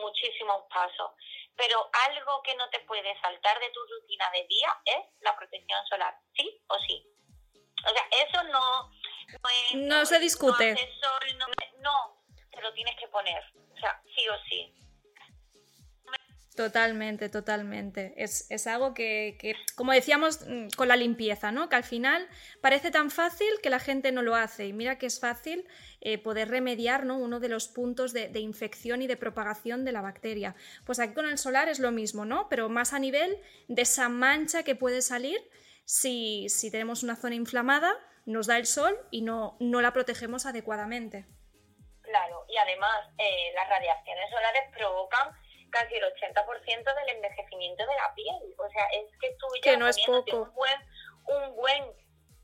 muchísimos 0.00 0.62
pasos. 0.72 1.10
Pero 1.56 1.90
algo 2.06 2.40
que 2.42 2.54
no 2.54 2.70
te 2.70 2.80
puede 2.80 3.18
saltar 3.20 3.58
de 3.58 3.70
tu 3.70 3.80
rutina 3.86 4.30
de 4.30 4.46
día 4.46 4.80
es 4.84 5.04
la 5.22 5.36
protección 5.36 5.84
solar, 5.86 6.16
sí 6.36 6.62
o 6.68 6.78
sí. 6.78 7.04
O 7.86 7.90
sea, 7.90 8.06
eso 8.10 8.42
no, 8.44 8.90
no, 9.74 10.06
se 10.06 10.18
discute. 10.18 10.74
No, 10.74 11.46
no, 11.82 12.22
te 12.50 12.60
lo 12.60 12.72
tienes 12.72 12.94
que 12.98 13.08
poner. 13.08 13.42
O 13.74 13.78
sea, 13.78 14.00
sí 14.14 14.28
o 14.28 14.34
sí. 14.48 14.74
Totalmente, 16.54 17.28
totalmente. 17.28 18.14
Es, 18.16 18.66
algo 18.68 18.94
que, 18.94 19.56
como 19.74 19.90
decíamos 19.90 20.46
mm, 20.46 20.68
con 20.76 20.86
la 20.86 20.94
limpieza, 20.94 21.50
¿no? 21.50 21.68
Que 21.68 21.74
al 21.74 21.82
final 21.82 22.28
parece 22.60 22.92
tan 22.92 23.10
fácil 23.10 23.48
que 23.60 23.70
la 23.70 23.80
gente 23.80 24.12
no 24.12 24.22
lo 24.22 24.36
hace. 24.36 24.68
Y 24.68 24.72
mira 24.72 24.96
que 24.96 25.06
es 25.06 25.18
fácil 25.18 25.66
eh, 26.00 26.16
poder 26.18 26.48
remediar 26.48 27.06
¿no? 27.06 27.18
uno 27.18 27.40
de 27.40 27.48
los 27.48 27.66
puntos 27.66 28.12
de, 28.12 28.28
de, 28.28 28.38
infección 28.38 29.02
y 29.02 29.08
de 29.08 29.16
propagación 29.16 29.84
de 29.84 29.90
la 29.90 30.00
bacteria. 30.00 30.54
Pues 30.84 31.00
aquí 31.00 31.14
con 31.14 31.26
el 31.26 31.38
solar 31.38 31.68
es 31.68 31.80
lo 31.80 31.90
mismo, 31.90 32.24
¿no? 32.24 32.48
Pero 32.48 32.68
más 32.68 32.92
a 32.92 33.00
nivel 33.00 33.36
de 33.66 33.82
esa 33.82 34.08
mancha 34.08 34.62
que 34.62 34.76
puede 34.76 35.02
salir 35.02 35.40
si, 35.84 36.48
si 36.48 36.70
tenemos 36.70 37.02
una 37.02 37.16
zona 37.16 37.34
inflamada 37.34 37.94
nos 38.26 38.46
da 38.46 38.56
el 38.56 38.66
sol 38.66 38.98
y 39.10 39.22
no, 39.22 39.56
no 39.60 39.80
la 39.80 39.92
protegemos 39.92 40.46
adecuadamente. 40.46 41.26
Claro, 42.02 42.44
y 42.48 42.56
además 42.56 43.08
eh, 43.18 43.52
las 43.54 43.68
radiaciones 43.68 44.30
solares 44.30 44.70
provocan 44.76 45.30
casi 45.70 45.96
el 45.96 46.04
80% 46.04 46.94
del 46.94 47.08
envejecimiento 47.16 47.86
de 47.86 47.94
la 47.94 48.14
piel. 48.14 48.54
O 48.58 48.70
sea, 48.70 48.86
es 48.94 49.10
que 49.20 49.34
tú 49.38 49.46
ya 49.56 49.72
que 49.72 49.76
no 49.76 49.88
es 49.88 49.98
poco. 50.06 50.42
Un, 50.42 50.54
buen, 50.54 50.78
un 51.26 51.56
buen 51.56 51.92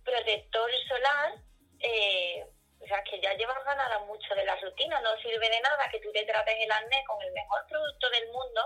protector 0.04 0.70
solar, 0.88 1.34
eh, 1.78 2.44
o 2.80 2.86
sea, 2.86 3.02
que 3.04 3.20
ya 3.20 3.34
llevas 3.34 3.64
ganada 3.64 4.00
mucho 4.00 4.34
de 4.34 4.44
la 4.44 4.56
rutina. 4.56 5.00
No 5.00 5.16
sirve 5.18 5.48
de 5.48 5.60
nada 5.60 5.88
que 5.90 6.00
tú 6.00 6.10
te 6.12 6.24
trates 6.24 6.56
el 6.58 6.72
acné 6.72 7.04
con 7.06 7.22
el 7.22 7.32
mejor 7.32 7.64
producto 7.68 8.10
del 8.10 8.26
mundo, 8.32 8.60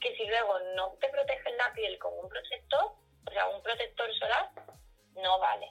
que 0.00 0.16
si 0.16 0.26
luego 0.26 0.58
no 0.74 0.96
te 1.00 1.08
proteges 1.08 1.56
la 1.56 1.72
piel 1.74 1.98
con 1.98 2.12
un 2.18 2.28
protector, 2.28 2.92
o 3.28 3.30
sea, 3.30 3.48
un 3.48 3.62
protector 3.62 4.08
solar, 4.18 4.50
no 5.14 5.38
vale. 5.38 5.66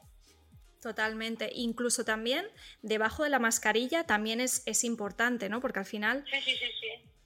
Totalmente. 0.81 1.49
Incluso 1.53 2.05
también 2.05 2.47
debajo 2.81 3.23
de 3.23 3.29
la 3.29 3.39
mascarilla 3.39 4.05
también 4.05 4.39
es, 4.39 4.63
es 4.65 4.83
importante, 4.83 5.49
¿no? 5.49 5.59
Porque 5.59 5.79
al 5.79 5.85
final 5.85 6.23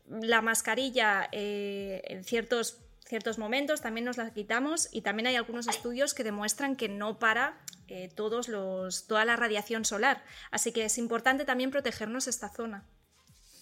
la 0.07 0.41
mascarilla 0.41 1.27
eh, 1.31 2.01
en 2.05 2.23
ciertos, 2.23 2.79
ciertos 3.05 3.37
momentos 3.37 3.81
también 3.81 4.05
nos 4.05 4.17
la 4.17 4.33
quitamos 4.33 4.89
y 4.91 5.01
también 5.01 5.27
hay 5.27 5.35
algunos 5.35 5.67
estudios 5.67 6.13
que 6.13 6.23
demuestran 6.23 6.75
que 6.75 6.89
no 6.89 7.19
para 7.19 7.57
eh, 7.87 8.09
todos 8.15 8.47
los, 8.47 9.07
toda 9.07 9.25
la 9.25 9.35
radiación 9.35 9.83
solar. 9.85 10.23
Así 10.49 10.71
que 10.71 10.85
es 10.85 10.97
importante 10.97 11.43
también 11.45 11.71
protegernos 11.71 12.27
esta 12.27 12.49
zona. 12.49 12.85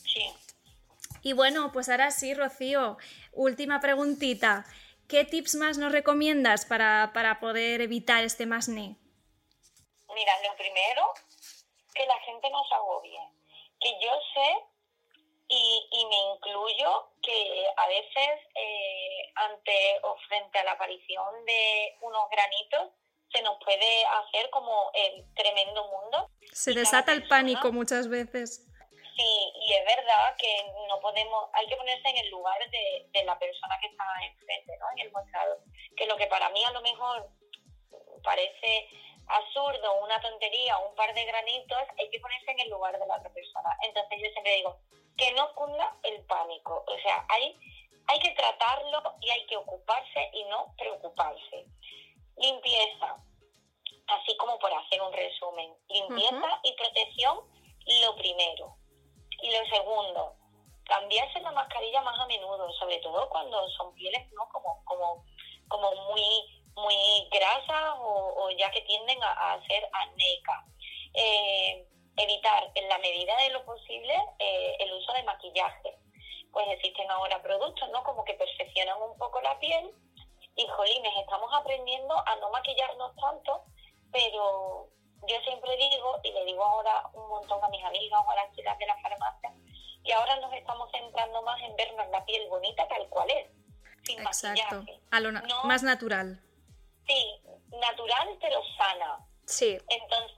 Sí. 0.03 0.21
Y 1.21 1.33
bueno, 1.33 1.71
pues 1.71 1.89
ahora 1.89 2.11
sí, 2.11 2.33
Rocío, 2.33 2.97
última 3.33 3.81
preguntita. 3.81 4.65
¿Qué 5.09 5.25
tips 5.25 5.55
más 5.55 5.79
nos 5.79 5.91
recomiendas 5.91 6.65
para, 6.65 7.09
para 7.15 7.39
poder 7.39 7.81
evitar 7.81 8.23
este 8.23 8.45
masné? 8.45 8.95
Mira, 10.13 10.33
lo 10.47 10.55
primero, 10.55 11.01
que 11.95 12.05
la 12.05 12.19
gente 12.19 12.47
no 12.51 12.63
se 12.69 12.75
agobie. 12.75 13.19
Que 13.81 13.89
yo 14.03 14.11
sé, 14.35 14.69
y, 15.47 16.05
me 16.05 16.35
incluyo, 16.35 17.09
que 17.23 17.65
a 17.75 17.87
veces 17.87 18.39
eh, 18.53 19.31
ante 19.33 19.99
o 20.03 20.15
frente 20.27 20.59
a 20.59 20.63
la 20.63 20.73
aparición 20.73 21.43
de 21.43 21.97
unos 22.01 22.29
granitos, 22.29 22.93
se 23.33 23.41
nos 23.41 23.57
puede 23.63 24.05
hacer 24.05 24.51
como 24.51 24.91
el 24.93 25.25
tremendo 25.33 25.87
mundo. 25.87 26.29
Se 26.51 26.73
desata 26.73 27.13
el 27.13 27.27
pánico 27.27 27.71
muchas 27.71 28.09
veces. 28.09 28.68
Sí, 29.19 29.51
y 29.53 29.73
es 29.73 29.83
verdad 29.83 30.33
que 30.37 30.63
no 30.87 30.97
podemos, 31.01 31.49
hay 31.51 31.67
que 31.67 31.75
ponerse 31.75 32.07
en 32.07 32.19
el 32.19 32.29
lugar 32.29 32.57
de, 32.69 33.05
de 33.09 33.25
la 33.25 33.37
persona 33.37 33.77
que 33.81 33.87
está 33.87 34.05
enfrente, 34.23 34.77
¿no? 34.77 34.85
En 34.95 34.99
el 34.99 35.11
mostrador. 35.11 35.59
Que 35.97 36.07
lo 36.07 36.15
que 36.15 36.27
para 36.27 36.49
mí 36.51 36.63
a 36.63 36.71
lo 36.71 36.79
mejor 36.79 37.29
parece 38.23 38.87
absurdo, 39.27 40.01
una 40.01 40.21
tontería, 40.21 40.77
un 40.77 40.95
par 40.95 41.13
de 41.13 41.25
granitos, 41.25 41.83
hay 41.97 42.09
que 42.09 42.19
ponerse 42.21 42.51
en 42.51 42.61
el 42.61 42.69
lugar 42.69 42.97
de 42.97 43.05
la 43.05 43.17
otra 43.17 43.29
persona. 43.33 43.77
Entonces 43.83 44.19
yo 44.23 44.31
siempre 44.31 44.55
digo, 44.55 44.79
que 45.17 45.33
no 45.33 45.53
cunda 45.53 45.97
el 46.03 46.25
pánico. 46.25 46.85
O 46.87 46.97
sea, 47.01 47.25
hay, 47.27 47.59
hay 48.07 48.19
que 48.19 48.31
tratarlo 48.31 49.15
y 49.19 49.31
hay 49.31 49.45
que 49.47 49.57
ocuparse 49.57 50.29
y 50.31 50.45
no 50.45 50.73
preocuparse. 50.77 51.65
Limpieza, 52.37 53.17
así 54.07 54.37
como 54.37 54.57
por 54.59 54.73
hacer 54.73 55.01
un 55.01 55.11
resumen. 55.11 55.75
Limpieza 55.89 56.61
y 56.63 56.71
protección, 56.71 57.41
lo 58.01 58.15
primero. 58.15 58.78
Y 59.41 59.51
lo 59.51 59.65
segundo, 59.67 60.35
cambiarse 60.85 61.39
la 61.41 61.51
mascarilla 61.51 62.01
más 62.01 62.19
a 62.19 62.25
menudo, 62.27 62.71
sobre 62.73 62.97
todo 62.99 63.29
cuando 63.29 63.69
son 63.69 63.93
pieles 63.93 64.31
¿no? 64.33 64.47
como, 64.49 64.83
como, 64.85 65.23
como 65.67 65.95
muy 66.11 66.59
muy 66.75 67.27
grasas 67.31 67.95
o, 67.99 68.49
ya 68.57 68.71
que 68.71 68.81
tienden 68.81 69.19
a, 69.21 69.59
ser 69.67 69.89
acnéicas. 69.91 70.65
Eh, 71.13 71.85
evitar 72.17 72.71
en 72.75 72.89
la 72.89 72.97
medida 72.99 73.35
de 73.37 73.49
lo 73.51 73.65
posible 73.65 74.13
eh, 74.39 74.75
el 74.79 74.93
uso 74.93 75.13
de 75.13 75.23
maquillaje. 75.23 75.97
Pues 76.51 76.67
existen 76.69 77.09
ahora 77.11 77.41
productos, 77.41 77.89
¿no? 77.89 78.03
Como 78.03 78.23
que 78.25 78.33
perfeccionan 78.33 79.01
un 79.01 79.17
poco 79.17 79.39
la 79.41 79.57
piel 79.59 79.91
y, 80.55 80.67
jolines, 80.67 81.13
estamos 81.21 81.49
aprendiendo 81.53 82.13
a 82.13 82.35
no 82.37 82.49
maquillarnos 82.49 83.15
tanto, 83.15 83.63
pero 84.11 84.89
yo 85.27 85.39
siempre 85.41 85.75
digo, 85.77 86.19
y 86.23 86.31
le 86.31 86.45
digo 86.45 86.63
ahora 86.63 87.03
un 87.13 87.27
montón 87.27 87.63
a 87.63 87.69
mis 87.69 87.83
amigas 87.83 88.21
o 88.25 88.31
a 88.31 88.35
las 88.35 88.55
chicas 88.55 88.77
de 88.77 88.85
la 88.87 88.97
farmacia 88.97 89.53
y 90.03 90.11
ahora 90.11 90.35
nos 90.37 90.53
estamos 90.53 90.89
centrando 90.91 91.41
más 91.43 91.61
en 91.61 91.75
vernos 91.75 92.07
la 92.09 92.23
piel 92.25 92.47
bonita 92.49 92.87
tal 92.87 93.07
cual 93.09 93.29
es, 93.29 93.47
sin 94.03 94.19
Exacto. 94.19 94.83
A 95.11 95.19
lo 95.19 95.31
más 95.65 95.83
natural. 95.83 96.41
Sí, 97.07 97.41
natural 97.79 98.37
pero 98.41 98.61
sana. 98.77 99.19
Sí. 99.45 99.77
Entonces, 99.87 100.35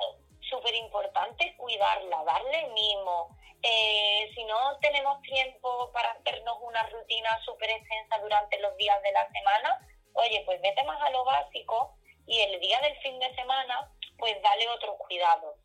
súper 0.50 0.74
importante 0.76 1.56
cuidarla, 1.58 2.24
darle 2.24 2.67
mimo. 2.74 3.38
Eh, 3.63 4.32
si 4.34 4.44
no 4.46 4.78
tenemos 4.80 5.22
tiempo 5.22 5.91
para 5.94 6.12
hacernos 6.12 6.58
una 6.62 6.84
rutina 6.88 7.39
súper 7.46 7.70
extensa 7.70 8.17
durante 8.20 8.60
los 8.60 8.76
días 8.78 9.02
de 9.04 9.12
la 9.12 9.30
semana, 9.30 9.88
oye, 10.13 10.41
pues 10.46 10.60
vete 10.62 10.84
más 10.84 11.00
a 11.02 11.12
lo 11.12 11.24
básico 11.24 11.96
y 12.26 12.39
el 12.41 12.60
día 12.60 12.80
del 12.82 12.98
fin 13.02 13.20
de 13.20 13.34
semana, 13.36 13.91
pues 14.22 14.42
dale 14.42 14.70
otro 14.70 14.98
cuidado. 14.98 15.58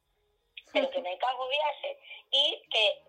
Pero 0.72 0.90
que 0.90 1.00
no 1.00 1.08
hay 1.08 1.18
que 1.18 1.26
agobiarse. 1.26 2.00
Y 2.32 2.68
que 2.68 3.02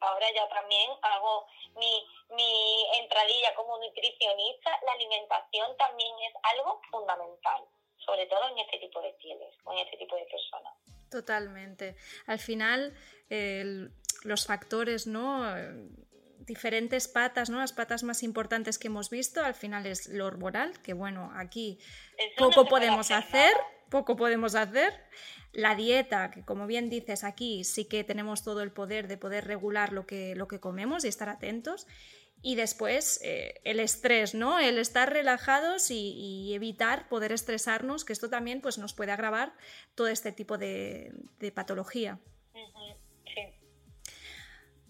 ahora 0.00 0.26
ya 0.32 0.48
también 0.48 0.90
hago 1.02 1.46
mi, 1.76 2.08
mi 2.30 2.86
entradilla 2.98 3.54
como 3.54 3.76
nutricionista, 3.76 4.80
la 4.86 4.92
alimentación 4.92 5.76
también 5.76 6.14
es 6.20 6.32
algo 6.42 6.80
fundamental 6.90 7.62
sobre 8.08 8.26
todo 8.26 8.48
en 8.50 8.58
este 8.58 8.78
tipo 8.78 9.02
de 9.02 9.12
pieles, 9.20 9.54
con 9.62 9.76
este 9.76 9.98
tipo 9.98 10.16
de 10.16 10.24
personas. 10.24 10.72
Totalmente. 11.10 11.96
Al 12.26 12.38
final, 12.38 12.94
los 14.24 14.46
factores, 14.46 15.06
¿no? 15.06 15.44
diferentes 16.38 17.08
patas, 17.08 17.50
¿no? 17.50 17.58
Las 17.58 17.74
patas 17.74 18.02
más 18.02 18.22
importantes 18.22 18.78
que 18.78 18.86
hemos 18.86 19.10
visto, 19.10 19.44
al 19.44 19.54
final 19.54 19.84
es 19.84 20.08
lo 20.08 20.24
hormonal, 20.24 20.80
que 20.80 20.94
bueno, 20.94 21.30
aquí 21.36 21.78
poco 22.38 22.64
podemos 22.64 23.10
hacer, 23.10 23.52
poco 23.88 24.16
podemos 24.16 24.54
hacer. 24.54 24.92
La 25.52 25.74
dieta, 25.74 26.30
que 26.30 26.44
como 26.44 26.66
bien 26.66 26.90
dices, 26.90 27.24
aquí 27.24 27.64
sí 27.64 27.86
que 27.86 28.04
tenemos 28.04 28.44
todo 28.44 28.62
el 28.62 28.70
poder 28.70 29.08
de 29.08 29.16
poder 29.16 29.46
regular 29.46 29.92
lo 29.92 30.06
que, 30.06 30.34
lo 30.34 30.46
que 30.46 30.60
comemos 30.60 31.04
y 31.04 31.08
estar 31.08 31.28
atentos. 31.28 31.86
Y 32.40 32.54
después 32.54 33.20
eh, 33.24 33.60
el 33.64 33.80
estrés, 33.80 34.34
¿no? 34.34 34.60
El 34.60 34.78
estar 34.78 35.12
relajados 35.12 35.90
y, 35.90 36.52
evitar 36.54 37.08
poder 37.08 37.32
estresarnos, 37.32 38.04
que 38.04 38.12
esto 38.12 38.30
también 38.30 38.60
pues, 38.60 38.78
nos 38.78 38.94
puede 38.94 39.10
agravar 39.10 39.52
todo 39.94 40.06
este 40.06 40.30
tipo 40.32 40.56
de, 40.56 41.12
patología. 41.54 42.18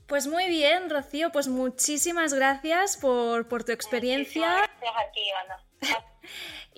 Pues 0.07 0.27
muy 0.27 0.49
bien, 0.49 0.89
Rocío, 0.89 1.31
pues 1.33 1.49
muchísimas 1.49 2.33
gracias 2.33 2.97
por, 2.97 3.47
tu 3.65 3.73
experiencia. 3.73 4.69
Gracias 4.81 4.95
a 4.97 5.13
ti, 5.13 5.21
Ana. 5.45 5.65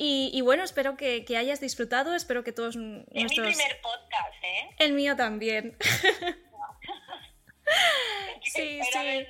y, 0.02 0.40
bueno, 0.40 0.64
espero 0.64 0.96
que, 0.96 1.26
hayas 1.36 1.60
disfrutado, 1.60 2.14
espero 2.14 2.42
que 2.42 2.52
todos 2.52 2.74
nuestros... 2.76 3.12
Es 3.14 3.30
mi 3.30 3.36
primer 3.36 3.80
podcast, 3.82 4.44
¿eh? 4.44 4.74
El 4.78 4.92
mío 4.94 5.16
también. 5.16 5.76
Sí, 8.42 8.80
sí, 8.82 9.26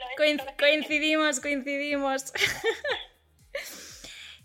coincidimos, 0.56 1.40
coincidimos. 1.40 2.32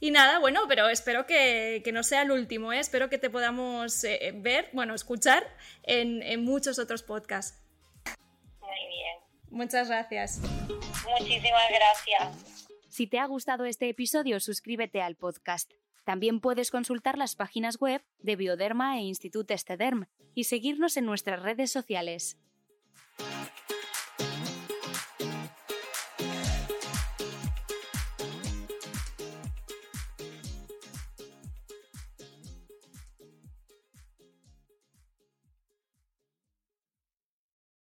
Y 0.02 0.12
nada, 0.12 0.40
bueno, 0.40 0.62
pero 0.68 0.90
espero 0.90 1.26
que, 1.26 1.82
no 1.94 2.04
sea 2.04 2.24
el 2.24 2.32
último, 2.32 2.74
¿eh? 2.74 2.80
espero 2.80 3.10
que 3.10 3.18
te 3.18 3.30
podamos 3.30 4.04
eh, 4.04 4.34
ver, 4.36 4.70
bueno, 4.74 4.94
escuchar 4.94 5.48
en, 5.84 6.44
muchos 6.44 6.78
otros 6.78 7.02
podcasts. 7.02 7.64
Muy 8.60 8.88
bien. 8.90 9.18
Muchas 9.50 9.88
gracias. 9.88 10.40
Muchísimas 10.40 11.70
gracias. 11.70 12.68
Si 12.90 13.08
te 13.08 13.18
ha 13.18 13.26
gustado 13.26 13.66
este 13.66 13.88
episodio, 13.88 14.40
suscríbete 14.40 15.02
al 15.02 15.16
podcast. 15.16 15.72
También 16.06 16.40
puedes 16.40 16.72
consultar 16.72 17.18
las 17.18 17.36
páginas 17.36 17.78
web 17.80 18.02
de 18.20 18.36
Bioderma 18.36 18.98
e 19.00 19.02
Institut 19.02 19.50
Estederm 19.50 20.06
y 20.36 20.46
seguirnos 20.46 20.98
en 20.98 21.06
nuestras 21.06 21.42
redes 21.42 21.72
sociales. 21.72 22.38